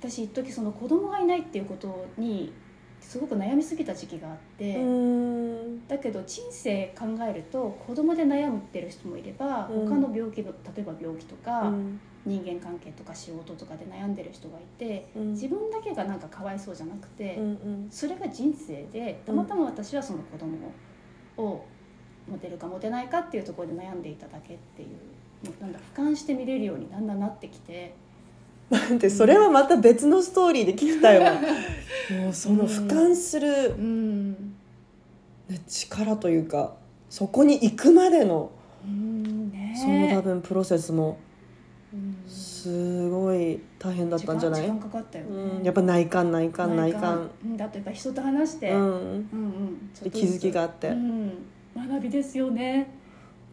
[0.00, 2.52] 私一時その子供がいないっていうことに
[3.00, 5.88] すごく悩みすぎた時期があって、うん。
[5.88, 9.88] だけど人生考えると子供で悩むってる人もいれば、うん。
[9.88, 12.00] 他の病気の例えば病気とか、うん。
[12.26, 15.32] 人間関係とか仕事とかで悩んでる人がいてうん。
[15.32, 17.88] 自分だけがなんかかわいそうじゃなくて、うんうん。
[17.90, 20.72] それが人生でたまたま私はその子供
[21.38, 21.64] を
[22.28, 24.88] 持てるか持てないかっていうところで悩んでいただけっていう
[25.60, 27.94] なんだ俯瞰して見れるようにだんだんなってきて
[28.70, 31.32] 待ってそれはまた別のストーリーで聞きたいわ。
[31.32, 33.74] もうその俯瞰する
[35.48, 36.74] う力というか
[37.08, 38.52] そこに行くまでの
[38.84, 39.74] うんね。
[39.76, 41.18] その多分プロセスも
[41.92, 44.62] うんすごい大変だったんじゃない？
[44.62, 47.30] 時間かかったよね、うん、やっぱ内観内観内観。
[47.44, 48.78] うんだとやっぱ人と話して、うん。
[48.78, 48.90] うん
[50.04, 50.88] うん気づきがあって。
[50.88, 51.32] うん、
[51.74, 52.88] 学びですよね。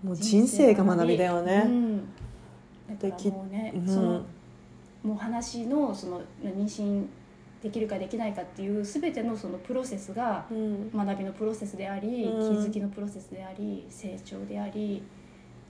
[0.04, 1.98] もう人生が学びだよね、うん、
[3.00, 3.88] だからもうね、うん。
[3.88, 4.22] その
[5.04, 7.06] もう話のその妊娠
[7.62, 10.92] できるかできないかっていう全てのそのプロセスがうん。
[10.92, 12.62] 学びのプロセスであり、うん。
[12.62, 15.04] 気づきのプロセスであり成長であり、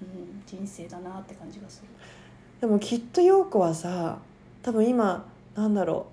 [0.01, 1.87] うん、人生だなって感じがする。
[2.59, 4.19] でもきっと陽子はさ
[4.63, 6.07] 多分今なんだろ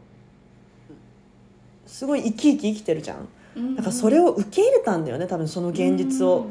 [1.86, 1.88] う。
[1.88, 3.28] すごい生き生き生きてるじゃん。
[3.56, 3.76] うん。
[3.76, 6.46] だからそれを受け入れたんだよね多分その現実を、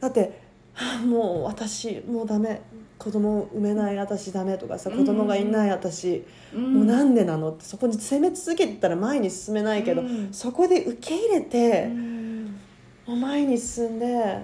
[0.00, 0.40] だって
[0.74, 2.62] はあもう私もうダメ
[3.00, 6.22] 子供産めない私ダメとかさ子供がいない私、
[6.54, 10.28] うん、もうなんでなのってそこに攻め続けてたら前に進めないけど、うん。
[10.32, 12.60] そこで受け入れて、うん。
[13.06, 14.38] もう前に進んで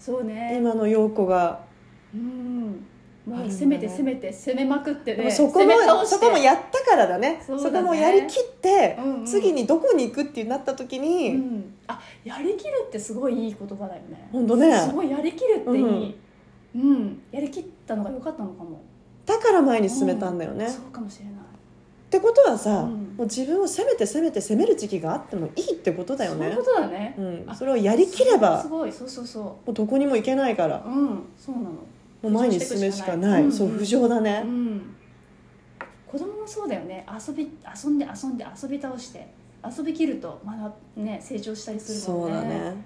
[0.00, 0.56] そうね。
[0.56, 1.60] 今の陽子が、
[2.14, 2.86] うん。
[3.26, 5.30] もう攻めて攻めて攻めまくってね。
[5.30, 7.42] そこもそこもやったからだね。
[7.46, 14.30] そこもやりきって、次にどこに行くってなった時に、うん、あやりきるってすごいいい言葉だよね。
[14.32, 14.74] ほんとね。
[14.78, 16.16] すごいやりきるっていい、
[16.74, 17.20] うん。
[17.32, 18.80] やりきったのが良かったのかも。
[19.26, 20.74] だから前に進めたんだよね、っうん。
[20.74, 21.34] そうかもしれない。
[22.10, 22.88] てことはさ、うん。
[22.88, 26.46] もう自分を責めて責めて責める時期があってもいいってことだよね。
[26.46, 30.82] そういうことだね、うん、あそれをやりきればすごいそうそうそもうどこにも行けないから。
[30.86, 31.22] ううん。
[31.36, 31.68] そうなの。
[31.68, 31.82] も
[32.22, 33.52] う前に進むしかない、うん。
[33.52, 34.42] そう浮上だね。
[34.44, 34.94] う、ん。
[36.06, 37.04] 子供もそうだよね。
[37.28, 37.50] 遊び
[37.84, 39.28] 遊んで遊んで遊び倒して
[39.64, 42.38] 遊びきるとまだね成長したりするもんね。
[42.38, 42.76] そうだね。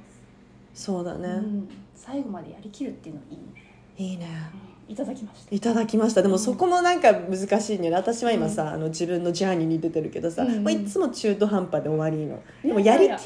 [0.74, 3.71] そうだね、うん、最後までやりきるっていうのいいね、
[4.02, 4.26] いいね。
[4.54, 5.54] うんいただきました。
[5.54, 6.20] いただきました。
[6.20, 7.90] でもそこもなんか難しいね。
[7.90, 10.64] 私は今さ、あの自分のジャーニーに出てるけどさ、うんうん。
[10.64, 12.42] まあ、いつも中途半端で終わりの。
[12.62, 13.16] でもいやりきっ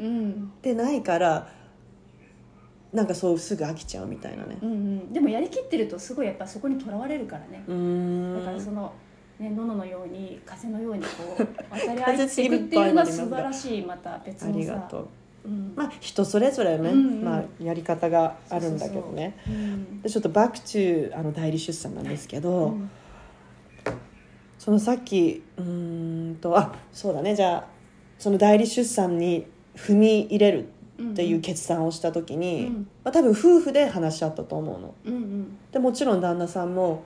[0.00, 1.48] うんてないから
[2.92, 4.56] なんかそうすぐ飽きちゃうみたいなね。
[4.62, 7.58] うんうん、でもやりきってるとすごいやっぱそこにとらわれるからね。
[7.58, 8.92] だからそんの、
[9.38, 15.00] ね、のののように風のようにこう 渡り合っていくっていうのは素晴らしいまた別あのさりがとう。
[15.02, 15.08] うん
[15.76, 17.24] まあ人それぞれね、うんうん。
[17.24, 19.36] まあ、やり方があるんだけどね。
[19.46, 20.02] うん。
[20.02, 22.90] でちょっと back to あの代理出産なんですけど、うん。
[24.58, 27.36] そのさっきうーんとあそうだね。
[27.36, 27.66] じゃあ
[28.18, 30.68] その代理出産に踏み入れる
[31.02, 32.88] っていう決断をした時に、うん。
[33.04, 34.94] まあ、多分夫婦で話し合ったと思うの。
[35.04, 35.58] うんうん。
[35.72, 37.04] でもちろん旦那さんも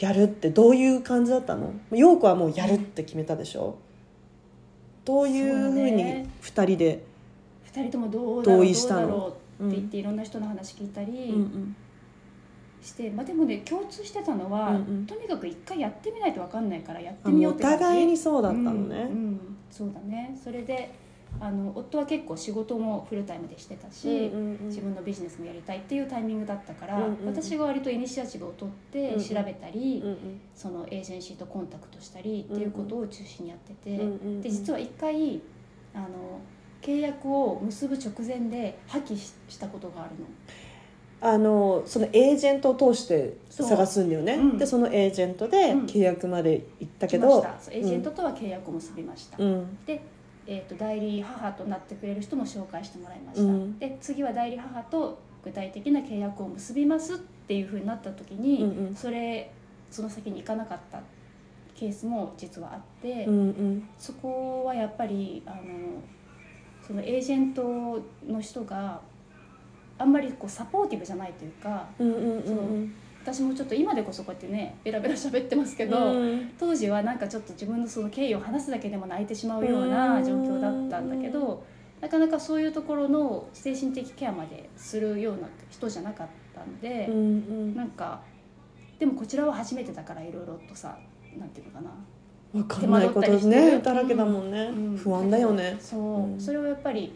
[0.00, 1.72] やるってどういう感じだったの？
[1.92, 3.76] 陽子はもうやるって決めたでしょ？
[5.04, 6.30] どういうふうにそうね。
[6.42, 7.04] 2人で
[7.74, 9.00] 二人ともどうだろう同意したの。
[9.00, 11.76] どうだろうって言っていろんな人の話聞いたりうんうん。
[12.80, 15.06] して、まあ、でもね共通してたのは、うんうん。
[15.06, 17.78] とにかく一回やってみないと分かんないからやってみようって感じ。
[17.78, 19.56] 互いにそうだったのうんね、うん。
[19.70, 20.38] そうだね。
[20.42, 20.94] それで
[21.40, 24.66] あの夫は結構仕事もフルタイムでしてたし、うんうんうん。
[24.68, 27.26] 自分のビジネスもやりたいっていうタイミングだったから、うんうんうん。
[27.26, 30.40] 私が割とイニシアチブを取って調べたり、うんうん。
[30.54, 34.42] そのエージェンシーとコンタクトしたりっていうことを中心にやってて、うんうんうん。
[34.42, 35.40] で実は一回
[35.94, 36.08] あの
[36.84, 40.26] 契約を結ぶ直前で破棄ししたことがあるの。
[41.20, 44.58] あのそのエージェントを通して探すんだよね、うん。
[44.58, 45.86] でそのエージェントでうん。
[45.86, 47.54] 契約まで行ったけど、した。
[47.58, 49.84] そうエージェントとは契約を結びました、うん。
[49.86, 50.02] で、
[50.46, 53.78] えー、と代理母となってくれる人も紹介してもらいました、うん。
[53.78, 58.94] で次は代理母と具体的な契約を結びますっていうふうになった時に、うんうん。
[58.94, 59.50] それ
[59.90, 61.00] その先に行かなかった
[61.74, 63.88] ケースも実はあって、うんうん。
[63.96, 65.56] そこはやっぱりあの
[66.86, 69.00] そのエージェントの人が
[69.98, 76.52] あんまりこうサポーティブじゃないというかうんうんうん私もちょっと今でこそこうやってねベラベラ喋ってますけど、うん。
[76.58, 81.64] 当時はなんかちょっと自分のその経緯を話すだけでも泣いてしまうような状況だったんだけど
[82.02, 87.74] なかなかそういうところの精神的ケアまでするような人じゃなかったんで、うんうん。
[87.74, 88.20] なんか
[88.98, 90.98] でもこちらは初めてだからいろいろとさ
[91.38, 91.90] なんていうのかな、
[92.54, 93.80] 分かんないことね。
[93.80, 94.96] だらけだもんね、うん。
[94.96, 95.76] 不安だよね。
[95.80, 96.40] そう、うん。
[96.40, 97.12] それをやっぱり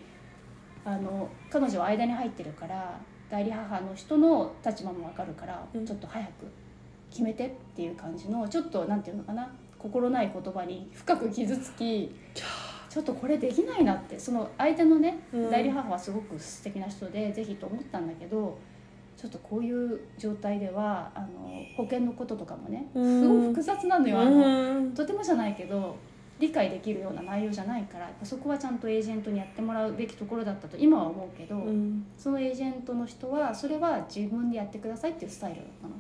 [0.85, 2.99] あの彼女は間に入ってるから
[3.31, 5.87] 代理母の人の立場もわかるから、うん。
[5.87, 6.31] ちょっと早く
[7.09, 9.49] 決めてっていう感じのちょっとなんていうのかな
[9.79, 12.13] 心ない言葉に深く傷つき
[12.89, 15.51] ちょっとこれできないなってその相手のねうん。
[15.51, 18.59] 代理母はすごく素敵な人でぜひと思ったんだけど
[19.21, 21.27] ちょっとこういう状態ではあの
[21.77, 23.43] 保険のこととかもねすうん。
[23.43, 24.95] ごく複雑なのよ、あのうん。
[24.95, 25.97] とてもじゃないけど
[26.39, 32.07] 理解できるような内容じゃないからそこはちゃんとエージェントにやってもらうべきところだったと今は思うけど、うん。
[32.17, 35.95] そのエージェントの人はそれは自分でやってくださいっていうスタイルだったの。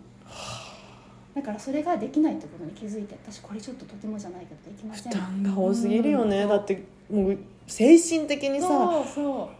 [1.34, 5.12] だからそれができないってことに気づいて私これちょっととてもじゃないけどできません。
[5.12, 6.48] 負担が多すぎるよね、うん。
[6.48, 9.50] だってもう精神的にさそうそ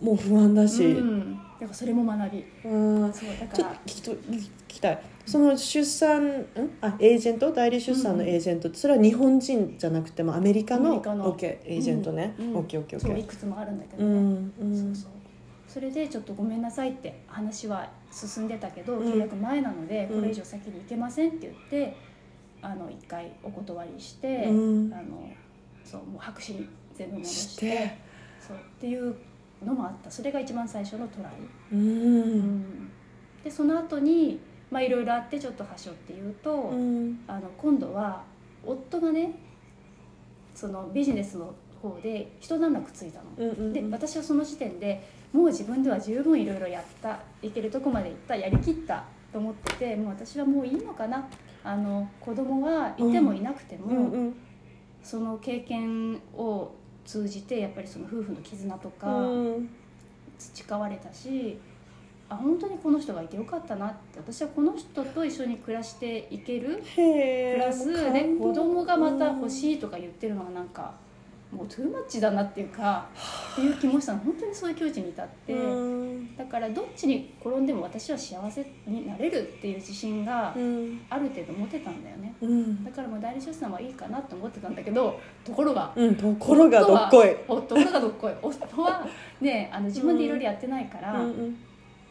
[0.00, 2.44] もう不安だう、し、うん、だからそれも学び。
[2.64, 3.12] うん。
[3.12, 5.02] そうだちょっとから聞きたい。
[5.24, 6.46] その出産ん？
[6.80, 7.52] あエージェント？
[7.52, 8.68] 代理出産のエージェント？
[8.68, 10.88] ってそれは日本人じゃなくてもアメリカの？
[10.88, 11.34] アメリカの。
[11.34, 14.04] OK エージェントね、うんオッケーオッケーオッケーそういくつもあるんだけど。
[14.04, 14.94] ね、うんうん。
[14.94, 15.10] そうそう。
[15.66, 19.12] それでちょっとごめんなさいって話は進んでたけど、うん。
[19.12, 20.20] 契約前なのでうん。
[20.20, 21.96] これ以上先に行けませんって言って、
[22.62, 24.92] あの一回お断りして、うん。
[24.92, 25.30] あの
[25.84, 27.98] そうもう白紙に全部戻ししてて。
[28.46, 28.56] そう。
[28.56, 29.16] っていう
[29.64, 30.10] のもあった。
[30.10, 31.32] それが一番最初のトライ、
[31.72, 32.38] ううん。
[32.60, 32.90] ん
[33.44, 34.40] でその後に
[34.70, 37.20] まあいろいろあってちょっとはしょっていうと、うん。
[37.26, 38.22] あの今度は
[38.64, 39.38] 夫がね
[40.54, 43.24] そのビジネスの方で一段落ついたの。
[43.38, 47.20] うんうんで私はその時点でもう自分では十分いろいろやった。
[47.42, 48.36] いけるとこまで行った。
[48.36, 51.28] やりきったと思っててもう私はもういいのかな。
[51.62, 54.36] あの子供がいてもいなくても、うんうん。
[55.02, 56.72] その経験を
[57.06, 59.68] 通じてやっぱりその夫婦の絆とかうん。
[60.38, 61.56] 培われたし、
[62.28, 66.82] あ本当にこの人がいてよかったなって私はこの人と一緒に暮らしていける？
[66.94, 68.44] プラスもうね感動。
[68.48, 70.92] 子供がまた欲いしいとか言ってるのはなんか
[71.52, 73.06] もうトゥーマッチだなっていうか
[73.52, 74.18] っていう気もしたの。
[74.18, 75.52] 本当にそういう境地に至って。
[75.52, 76.36] うん。
[76.36, 81.00] だからどっちに転んでも私は幸せになれるっていう自信がうん。
[81.08, 82.34] ある程度持てたんだよね。
[82.40, 82.84] うん。
[82.84, 87.36] だからもう代理出産はいいかなと思ってたんだけどところがうんところがどっこい。
[87.46, 88.32] 夫はところがどっこい。
[88.42, 89.06] 夫は
[89.40, 91.56] ねあの自分でいろいろやってないから、うんうん。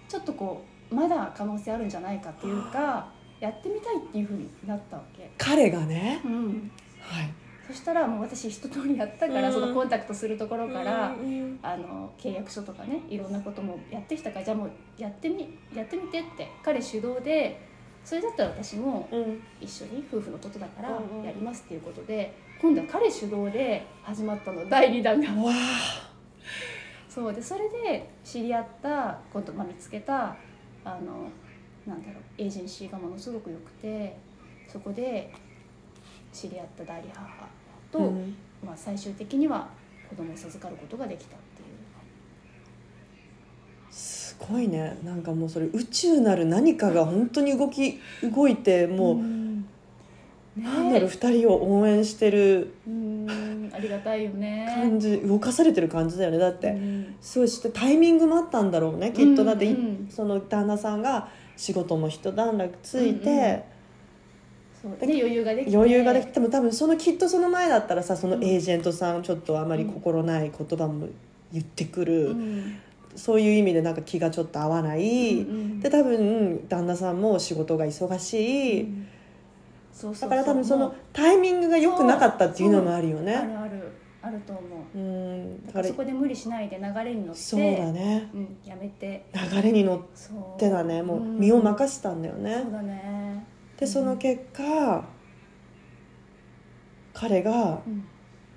[0.08, 6.22] ちょっとこうまだ可能性あるんじゃないかっていうかやってみたいっていうふうになったわけ、彼がね。
[6.24, 6.72] うん、
[7.02, 7.34] はい
[7.68, 9.54] そしたらもう私一通りやったから、うん。
[9.54, 17.60] そのコンタクトするところから、うんうんあの契約書とかねいろんなこともやってきたからじゃあもうやってみやってみてって彼主導で
[18.04, 19.42] それだったら私もうん。
[19.60, 21.26] 一緒に夫婦のことだからうんうん。
[21.26, 25.44] やりますっていうことで今度は彼主導で始まったの第2弾が。
[25.44, 25.54] わ
[27.10, 30.36] そうでそれで知り合った今度、まあ、見つけた
[30.84, 31.30] あの
[31.88, 34.18] なんだろうエージェンシーがものすごく良くて
[34.68, 35.32] そこで
[36.36, 37.48] 知り合った代理母
[37.92, 38.36] と、あうん。
[38.66, 39.70] まあ、最終的には
[40.10, 41.68] 子供を授かることができたっていう。
[43.90, 44.98] すごいね。
[45.06, 49.62] なんかもうそれ宇宙なる何かが本当に動き動いてもう、ん。
[49.62, 49.66] ね。
[50.58, 53.72] なんだろう二人を応援してるうん。
[53.74, 54.68] ありがたいよね。
[54.74, 56.38] 感じ動かされてる感じだよね。
[56.38, 57.16] だって、うん。
[57.22, 59.46] そうしてタイミングもあったんだろうねきっと。
[59.46, 59.78] だって、いうん。
[59.78, 63.64] うんその旦那さんが仕事も一段落ついて、
[64.86, 65.78] うんうんそうで余裕ができて。
[65.78, 68.44] 余裕ができても多分そのきっとその前だったらさそのうん。
[68.44, 71.08] エージェントさんちょっとあまり心ない言葉も
[71.52, 72.78] 言ってくる、うん。
[73.16, 79.08] そういう意味でなんか気がちょっと合わない、うんうんで多分旦那さんも仕事が忙しい、うん。
[79.94, 83.20] そうそうだから多分そものタイミングが良くなかったっていうのもあるよう。
[83.22, 83.92] あねるある。
[84.22, 84.62] あると思
[84.96, 84.98] う。
[84.98, 85.66] うん。
[85.68, 88.28] だかららそこで無理しないで流れに乗ってそうだね。
[88.34, 89.28] うん、やめて。
[89.34, 91.04] 流れに乗ってだね。
[91.04, 91.20] もう。
[91.22, 91.64] 身をうん。
[91.64, 93.15] 任せたんだよね、そうだね
[93.80, 95.06] でその結果
[97.14, 98.04] 彼がうん。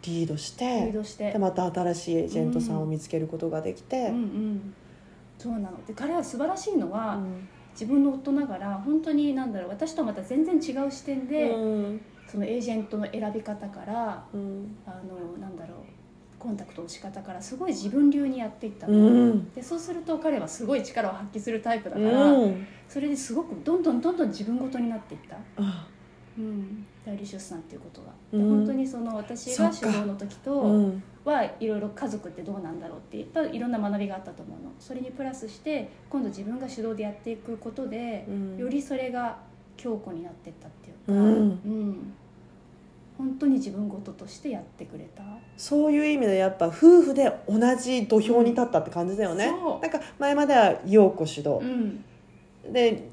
[0.02, 1.32] リードしリてードして。
[1.32, 3.96] でまた新しいエージェントさんを見つけることができて。
[3.96, 4.74] うんうん。
[5.38, 5.84] そうなの。
[5.86, 7.48] で彼は素晴らしいのは、うん。
[7.72, 12.00] 自分の夫ながら本当になんだろう私とはまた全然違う視点で、うん。
[12.26, 14.76] そのエージェントの選び方からうん。
[14.86, 15.78] あのなんだろう
[16.38, 19.52] コンタクトの仕方からすごい自分流にやっていったの、うん。
[19.52, 22.66] でそうすると彼はすごい力を発揮するタイプだうから、ん。
[22.88, 25.88] それですごくどんどんどんどん自分ごとになっていった、あ
[26.38, 28.48] うん、代理出産っていうことが、でうん。
[28.58, 31.02] 本当にその私が主導の時とうん。
[31.24, 34.70] はいろいろ家族ってどうなんだろうっていったいろんな学びがあったと思うの。
[34.78, 38.56] それにプラスして今度自分が主導でやっていくことで、うん。
[38.56, 39.38] よりそれが
[39.76, 41.20] 強固になっていったっていうか、うん。
[41.20, 42.14] うん
[43.18, 45.24] 本当に自分ごととしてやってくれた。
[45.56, 49.80] そういう意味でやっぱ夫婦で同じ土俵に立ったって感じだよね、そう。
[49.80, 51.58] なんか前までは陽子主導。
[51.60, 52.04] う、ん。
[52.72, 53.08] で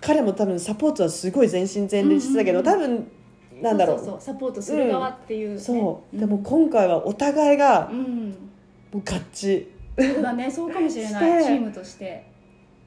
[0.00, 2.80] 彼も多分サポートはすごい全身全霊してたけど、うんうんうん。
[2.82, 3.96] 多分なんだろう。
[3.98, 4.34] そうそうそう。
[4.34, 5.58] サポートする側っていう、ね。
[5.58, 6.20] そう、ん。
[6.20, 8.30] でも今回はお互いがうん。
[8.92, 10.48] もうガッチそうだね。
[10.48, 11.42] そうかもしれない。
[11.44, 12.24] チームとして。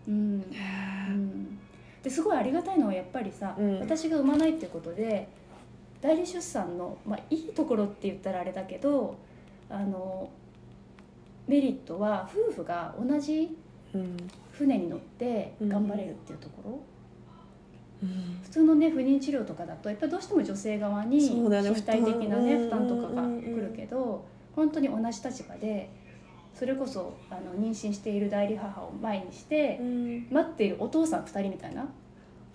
[0.08, 1.60] うん、うん、
[2.02, 3.80] ですごいありがたいのはやっぱりさ、うん。
[3.80, 5.28] 私が産まないってことで
[6.02, 9.16] 代理出産の、まあ、いいところって言ったらあれだけど
[9.70, 10.30] あの
[11.48, 13.58] メリットは夫婦が同じ
[13.94, 14.18] うん。
[14.52, 16.80] 船に乗って頑張れるっていうところ、
[18.04, 18.40] うん。
[18.44, 21.70] 普通のね不妊治療とかだとやっぱりどうしても女性側にそうだね。
[21.70, 24.26] 身体的なね負担とかが来るけど
[24.56, 25.90] 本当に同じ立場で
[26.54, 30.28] それこそあの妊娠している代理母を前にしてうん。
[30.32, 31.88] 待っているお父さん2人みたいな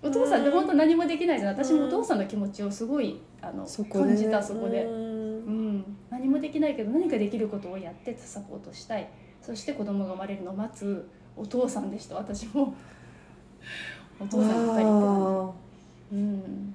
[0.07, 1.55] お父さんって本当何もできないじゃん。
[1.55, 5.17] 私もお父さんの気持ちをすごいあの感じたそこで、うん。
[5.47, 9.09] うん、何もできないけど何かできることをやってサポートしたい。
[9.43, 12.75] そして子供が生まれるのを待つお父さんでした私も。
[14.19, 16.75] お父さん2人ってうん。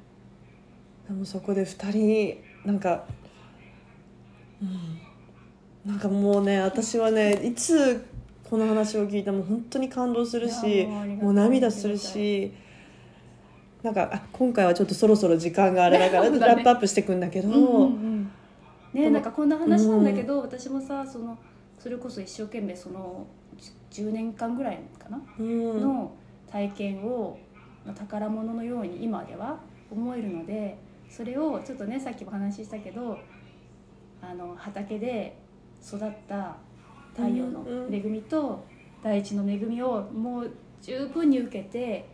[1.07, 3.05] ーでもそこで2人なんか、
[4.61, 8.05] うん、なんかもうね私はねいつ
[8.49, 12.53] この話を聞いても本当に感動するいしもう涙するし
[13.83, 18.31] なんかあ今回はちょっとそろそろ時間があれだからラップアップしていくんだけど、うんうんうん。
[18.93, 21.37] ねなんかこんな話なんだけど、私もさその
[21.79, 23.25] それこそ一生懸命その
[23.89, 25.81] じ10年間ぐらいかな、うん。
[25.81, 26.11] の
[26.51, 27.39] 体験を
[27.85, 29.59] まあ宝物のように今では
[29.91, 30.77] 思えるので
[31.09, 33.17] それをちょっとねさっきも話したけど
[34.21, 35.37] あの畑で
[35.85, 36.57] 育った
[37.15, 38.63] 太陽の恵みと
[39.03, 40.51] 大地の恵みをもう
[40.81, 42.07] 十分に受けて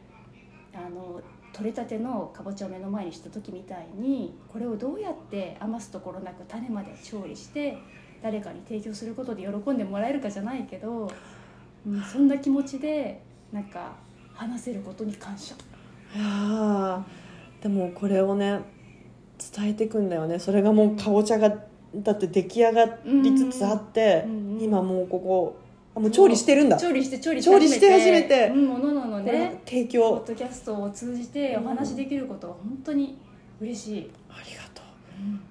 [0.74, 1.22] あの
[1.58, 7.80] 取れたてのかぼちゃを目の前にした時みたいにこれをどうやって余すところなく種まで調理して
[8.22, 11.12] 誰かに提供することで喜んでもらえるかじゃないけど、
[11.88, 13.93] うん、そんな気持ちでなんか
[14.36, 15.55] 話せることに感謝。
[16.16, 18.60] いやーでもこれをね
[19.55, 21.49] 伝えていくんだよねそれがもうかぼちゃが
[21.95, 24.26] だって出来上がりつつあって、
[24.60, 25.58] 今もうここ
[25.98, 26.78] あもう調理してるんだ。
[26.78, 28.50] 調理して調理調理して始めて。
[28.50, 29.62] うん、ものののね。
[29.66, 33.18] 提ポッ供ドキャストを通じてお話しできることは本当に
[33.60, 34.12] 嬉しい。
[34.30, 34.86] ありがとう。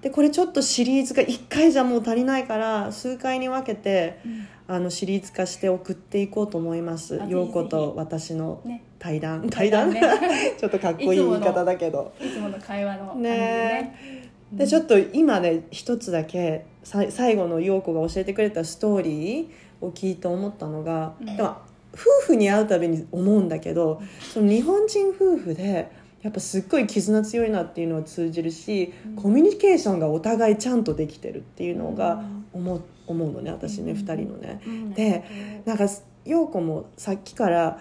[0.01, 4.19] でこれちょっとシリーズが1回じゃもう足りないから数回に分けて
[4.65, 7.21] あのシリーズ化して送っていこうと思います。
[7.21, 9.49] あ陽子と私のね、対談。
[9.49, 10.01] 対談ね。
[10.57, 12.13] ちょっとかっこいい言い方だけど。
[12.21, 13.15] いつもの会話の。
[13.15, 14.27] ねね。
[14.53, 19.47] でちょっと今ね一つだけさ最後の陽子が教えてくれたストーリー
[19.81, 21.37] を聞いて思ったのが、うん。
[21.37, 21.57] でも
[21.93, 24.01] 夫婦に会うたびに思うんだけど
[24.33, 29.15] その日本人夫婦でやっぱすっごい絆強いなっていうのは通じるし、うん。
[29.15, 32.23] コミュニケーションがお互いちゃんとできてるっていうのが
[32.53, 33.97] 思う思うのね私ね、うん。
[33.99, 34.61] 2人のね。
[34.65, 34.93] うん。
[34.93, 35.87] でなんか
[36.25, 37.79] 陽子もさっきから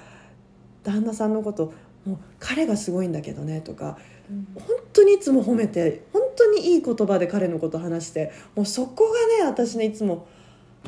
[0.85, 1.73] 旦那さんのこと
[2.05, 3.99] もう彼がすごいんだけどねとか
[4.31, 4.47] うん。
[4.55, 10.29] 本当にいつも褒めて本当にいい言葉で彼のこと話してもうそこがね私ねいつも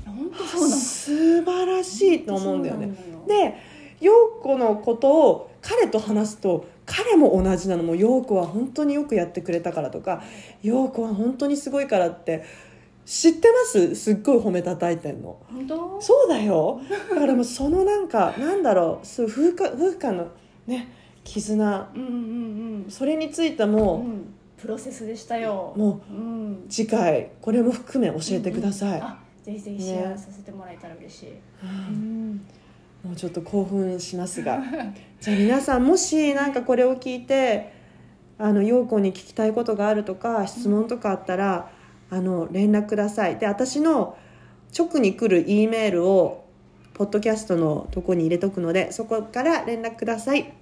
[0.07, 0.77] 本当そうなの。
[0.81, 2.95] 素晴らしいと思うんだよね。
[3.27, 3.55] で
[4.01, 10.23] 陽子のことを彼と話すと彼も同じなのもう陽子は本当によくやってくれたからとか
[10.63, 12.45] 陽子は本当にすごいからって
[13.05, 13.95] 知ってます？
[13.95, 15.39] すっごい褒めたたいてんの。
[15.51, 16.01] 本当？
[16.01, 16.81] そうだよ
[17.11, 20.29] だからもうそのなんかなんだろうそう夫婦間夫婦間の
[20.67, 20.93] ね
[21.25, 23.73] 絆うんうんうんそれについてうん。
[23.73, 25.73] も、うんプロセスでしたよ。
[25.77, 26.67] もうん。
[26.69, 31.29] 次回これも含め教えてください、あ、ぜひぜひシェアさせてもらえたら嬉しい。
[31.31, 32.33] ううん。
[32.33, 32.37] ん。
[33.03, 34.61] もうちょっと興奮しますが。
[35.21, 37.73] じゃあ皆さんもしなんかこれを聞いて
[38.37, 41.71] あの陽子に聞きたいことがあるとか質問とかあったら、
[42.11, 43.39] あの連絡ください。
[43.39, 44.19] で私の
[44.79, 46.45] 直に来る E メールを
[46.93, 50.53] ポッドキャストのとこに入れとくのでそこから連絡ください。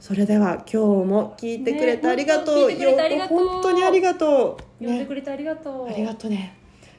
[0.00, 3.38] それでは今日も聞いてくれてねありがとう、本当聞いてくれてありがとう。
[3.38, 5.88] 陽子本当にありがとう、呼んでくれてありがとう。
[5.88, 6.55] ありがとうね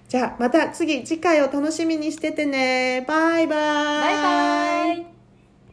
[0.08, 5.16] じゃあまた次次回を楽しみにしててねバイバイバイバイ。